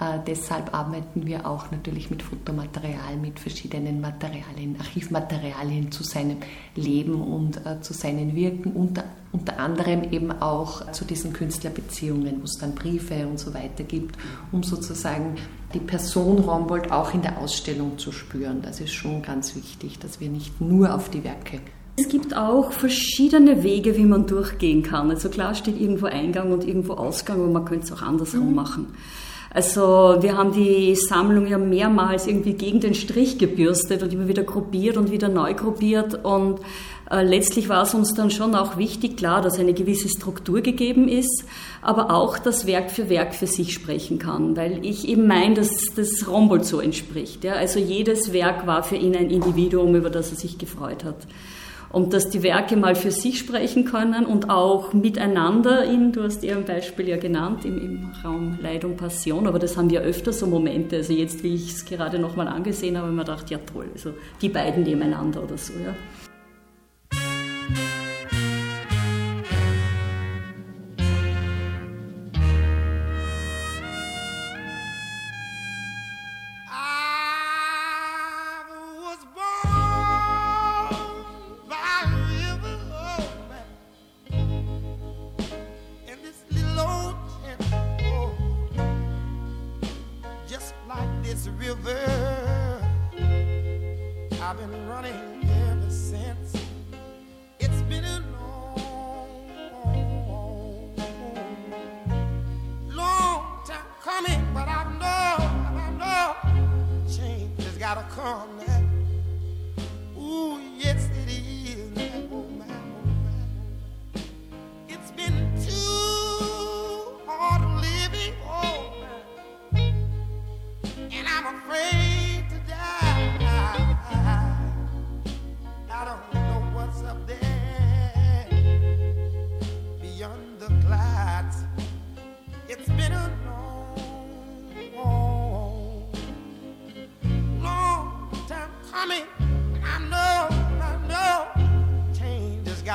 Äh, 0.00 0.18
deshalb 0.26 0.74
arbeiten 0.74 1.26
wir 1.26 1.46
auch 1.46 1.70
natürlich 1.70 2.10
mit 2.10 2.22
Fotomaterial, 2.22 3.16
mit 3.20 3.38
verschiedenen 3.40 4.00
Materialien, 4.00 4.76
Archivmaterialien 4.78 5.90
zu 5.90 6.02
seinem 6.02 6.38
Leben 6.74 7.20
und 7.20 7.64
äh, 7.66 7.80
zu 7.80 7.92
seinen 7.92 8.34
Wirken, 8.34 8.72
unter, 8.72 9.04
unter 9.32 9.58
anderem 9.58 10.04
eben 10.12 10.30
auch 10.32 10.90
zu 10.92 11.04
diesen 11.04 11.32
Künstlerbeziehungen, 11.32 12.40
wo 12.40 12.44
es 12.44 12.58
dann 12.58 12.74
Briefe 12.74 13.26
und 13.26 13.38
so 13.38 13.52
weiter 13.54 13.84
gibt, 13.84 14.16
um 14.52 14.62
sozusagen 14.62 15.36
die 15.74 15.80
Person 15.80 16.38
Rombold 16.38 16.90
auch 16.90 17.12
in 17.12 17.22
der 17.22 17.38
Ausstellung 17.38 17.98
zu 17.98 18.12
spüren. 18.12 18.62
Das 18.62 18.80
ist 18.80 18.92
schon 18.92 19.22
ganz 19.22 19.54
wichtig, 19.54 19.98
dass 19.98 20.20
wir 20.20 20.28
nicht 20.28 20.60
nur 20.60 20.94
auf 20.94 21.10
die 21.10 21.24
Werke 21.24 21.60
es 21.98 22.08
gibt 22.08 22.36
auch 22.36 22.70
verschiedene 22.70 23.64
Wege, 23.64 23.96
wie 23.96 24.04
man 24.04 24.26
durchgehen 24.26 24.82
kann. 24.82 25.10
Also 25.10 25.28
klar 25.28 25.54
steht 25.54 25.80
irgendwo 25.80 26.06
Eingang 26.06 26.52
und 26.52 26.66
irgendwo 26.66 26.94
Ausgang, 26.94 27.40
aber 27.40 27.50
man 27.50 27.64
könnte 27.64 27.86
es 27.86 27.92
auch 27.92 28.02
andersrum 28.02 28.50
mhm. 28.50 28.54
machen. 28.54 28.86
Also 29.50 30.18
wir 30.20 30.36
haben 30.36 30.52
die 30.52 30.94
Sammlung 30.94 31.46
ja 31.46 31.58
mehrmals 31.58 32.26
irgendwie 32.26 32.52
gegen 32.52 32.80
den 32.80 32.94
Strich 32.94 33.38
gebürstet 33.38 34.02
und 34.02 34.12
immer 34.12 34.28
wieder 34.28 34.42
gruppiert 34.44 34.96
und 34.98 35.10
wieder 35.10 35.28
neu 35.28 35.54
gruppiert 35.54 36.22
und 36.22 36.60
äh, 37.10 37.22
letztlich 37.22 37.70
war 37.70 37.82
es 37.82 37.94
uns 37.94 38.12
dann 38.12 38.30
schon 38.30 38.54
auch 38.54 38.76
wichtig, 38.76 39.16
klar, 39.16 39.40
dass 39.40 39.58
eine 39.58 39.72
gewisse 39.72 40.10
Struktur 40.10 40.60
gegeben 40.60 41.08
ist, 41.08 41.46
aber 41.80 42.12
auch, 42.12 42.38
dass 42.38 42.66
Werk 42.66 42.90
für 42.90 43.08
Werk 43.08 43.34
für 43.34 43.46
sich 43.46 43.72
sprechen 43.72 44.18
kann, 44.18 44.54
weil 44.54 44.84
ich 44.84 45.08
eben 45.08 45.26
meine, 45.26 45.54
dass 45.54 45.70
das 45.96 46.28
Rombold 46.28 46.66
so 46.66 46.80
entspricht. 46.80 47.42
Ja? 47.42 47.54
Also 47.54 47.80
jedes 47.80 48.34
Werk 48.34 48.66
war 48.66 48.82
für 48.82 48.96
ihn 48.96 49.16
ein 49.16 49.30
Individuum, 49.30 49.94
über 49.94 50.10
das 50.10 50.30
er 50.30 50.36
sich 50.36 50.58
gefreut 50.58 51.04
hat 51.04 51.16
und 51.90 52.12
dass 52.12 52.28
die 52.30 52.42
Werke 52.42 52.76
mal 52.76 52.94
für 52.94 53.10
sich 53.10 53.38
sprechen 53.38 53.84
können 53.84 54.26
und 54.26 54.50
auch 54.50 54.92
miteinander 54.92 55.84
in, 55.84 56.12
du 56.12 56.22
hast 56.22 56.44
eher 56.44 56.56
ein 56.56 56.64
Beispiel 56.64 57.08
ja 57.08 57.16
genannt, 57.16 57.64
im, 57.64 57.78
im 57.78 58.10
Raum 58.24 58.58
Leid 58.60 58.84
und 58.84 58.96
Passion, 58.96 59.46
aber 59.46 59.58
das 59.58 59.76
haben 59.76 59.90
wir 59.90 60.02
öfter 60.02 60.32
so 60.32 60.46
Momente, 60.46 60.96
also 60.96 61.12
jetzt, 61.12 61.42
wie 61.42 61.54
ich 61.54 61.72
es 61.72 61.84
gerade 61.84 62.18
nochmal 62.18 62.48
angesehen 62.48 62.96
habe, 62.96 63.06
habe 63.06 63.14
ich 63.14 63.16
mir 63.16 63.24
gedacht, 63.24 63.50
ja 63.50 63.58
toll, 63.58 63.86
also 63.92 64.12
die 64.42 64.48
beiden 64.48 64.82
nebeneinander 64.82 65.42
oder 65.42 65.56
so, 65.56 65.72
ja. 65.74 65.94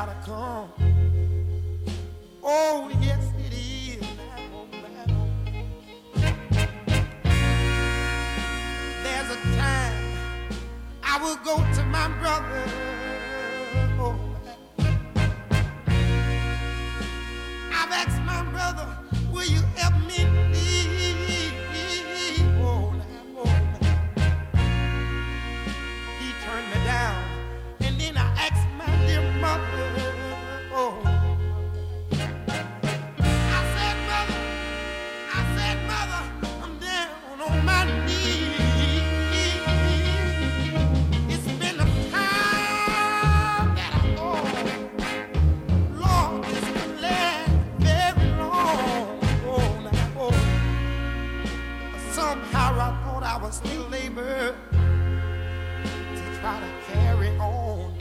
gotta 0.06 0.26
come. 0.26 0.70
Oh, 2.44 2.92
yes, 3.00 3.32
it 3.40 3.54
is. 3.54 4.06
There's 9.04 9.30
a 9.30 9.58
time 9.58 9.96
I 11.04 11.20
will 11.24 11.38
go 11.38 11.56
to 11.76 11.84
my 11.86 12.10
brother. 12.20 12.93
I 52.84 52.92
thought 53.06 53.24
I 53.24 53.38
was 53.38 53.56
still 53.56 53.96
able 53.96 54.24
to 54.24 54.54
try 56.42 56.60
to 56.60 56.70
carry 56.92 57.30
on. 57.38 57.96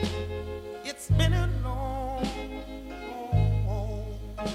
It's 0.83 1.07
been 1.07 1.31
a 1.31 1.49
long, 1.63 2.27
long, 3.65 4.51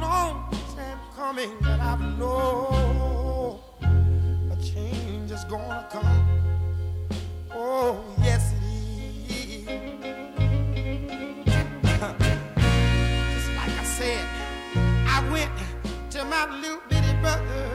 long 0.00 0.50
time 0.74 0.98
coming 1.14 1.50
that 1.60 1.80
I've 1.80 2.00
known 2.18 3.60
a 4.50 4.56
change 4.56 5.30
is 5.30 5.44
gonna 5.44 5.86
come. 5.92 6.26
Oh, 7.54 8.02
yes, 8.22 8.54
it 8.54 8.62
is. 9.34 9.66
Just 13.34 13.50
like 13.54 13.74
I 13.78 13.84
said, 13.84 14.26
I 15.06 15.28
went 15.30 15.52
to 16.12 16.24
my 16.24 16.46
little 16.58 16.80
bitty 16.88 17.12
brother. 17.20 17.71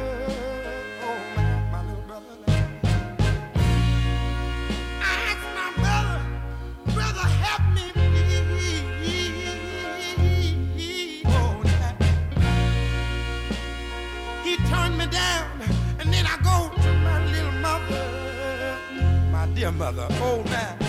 Dear 19.67 19.77
mother. 19.77 20.08
Oh, 20.21 20.43
now. 20.45 20.87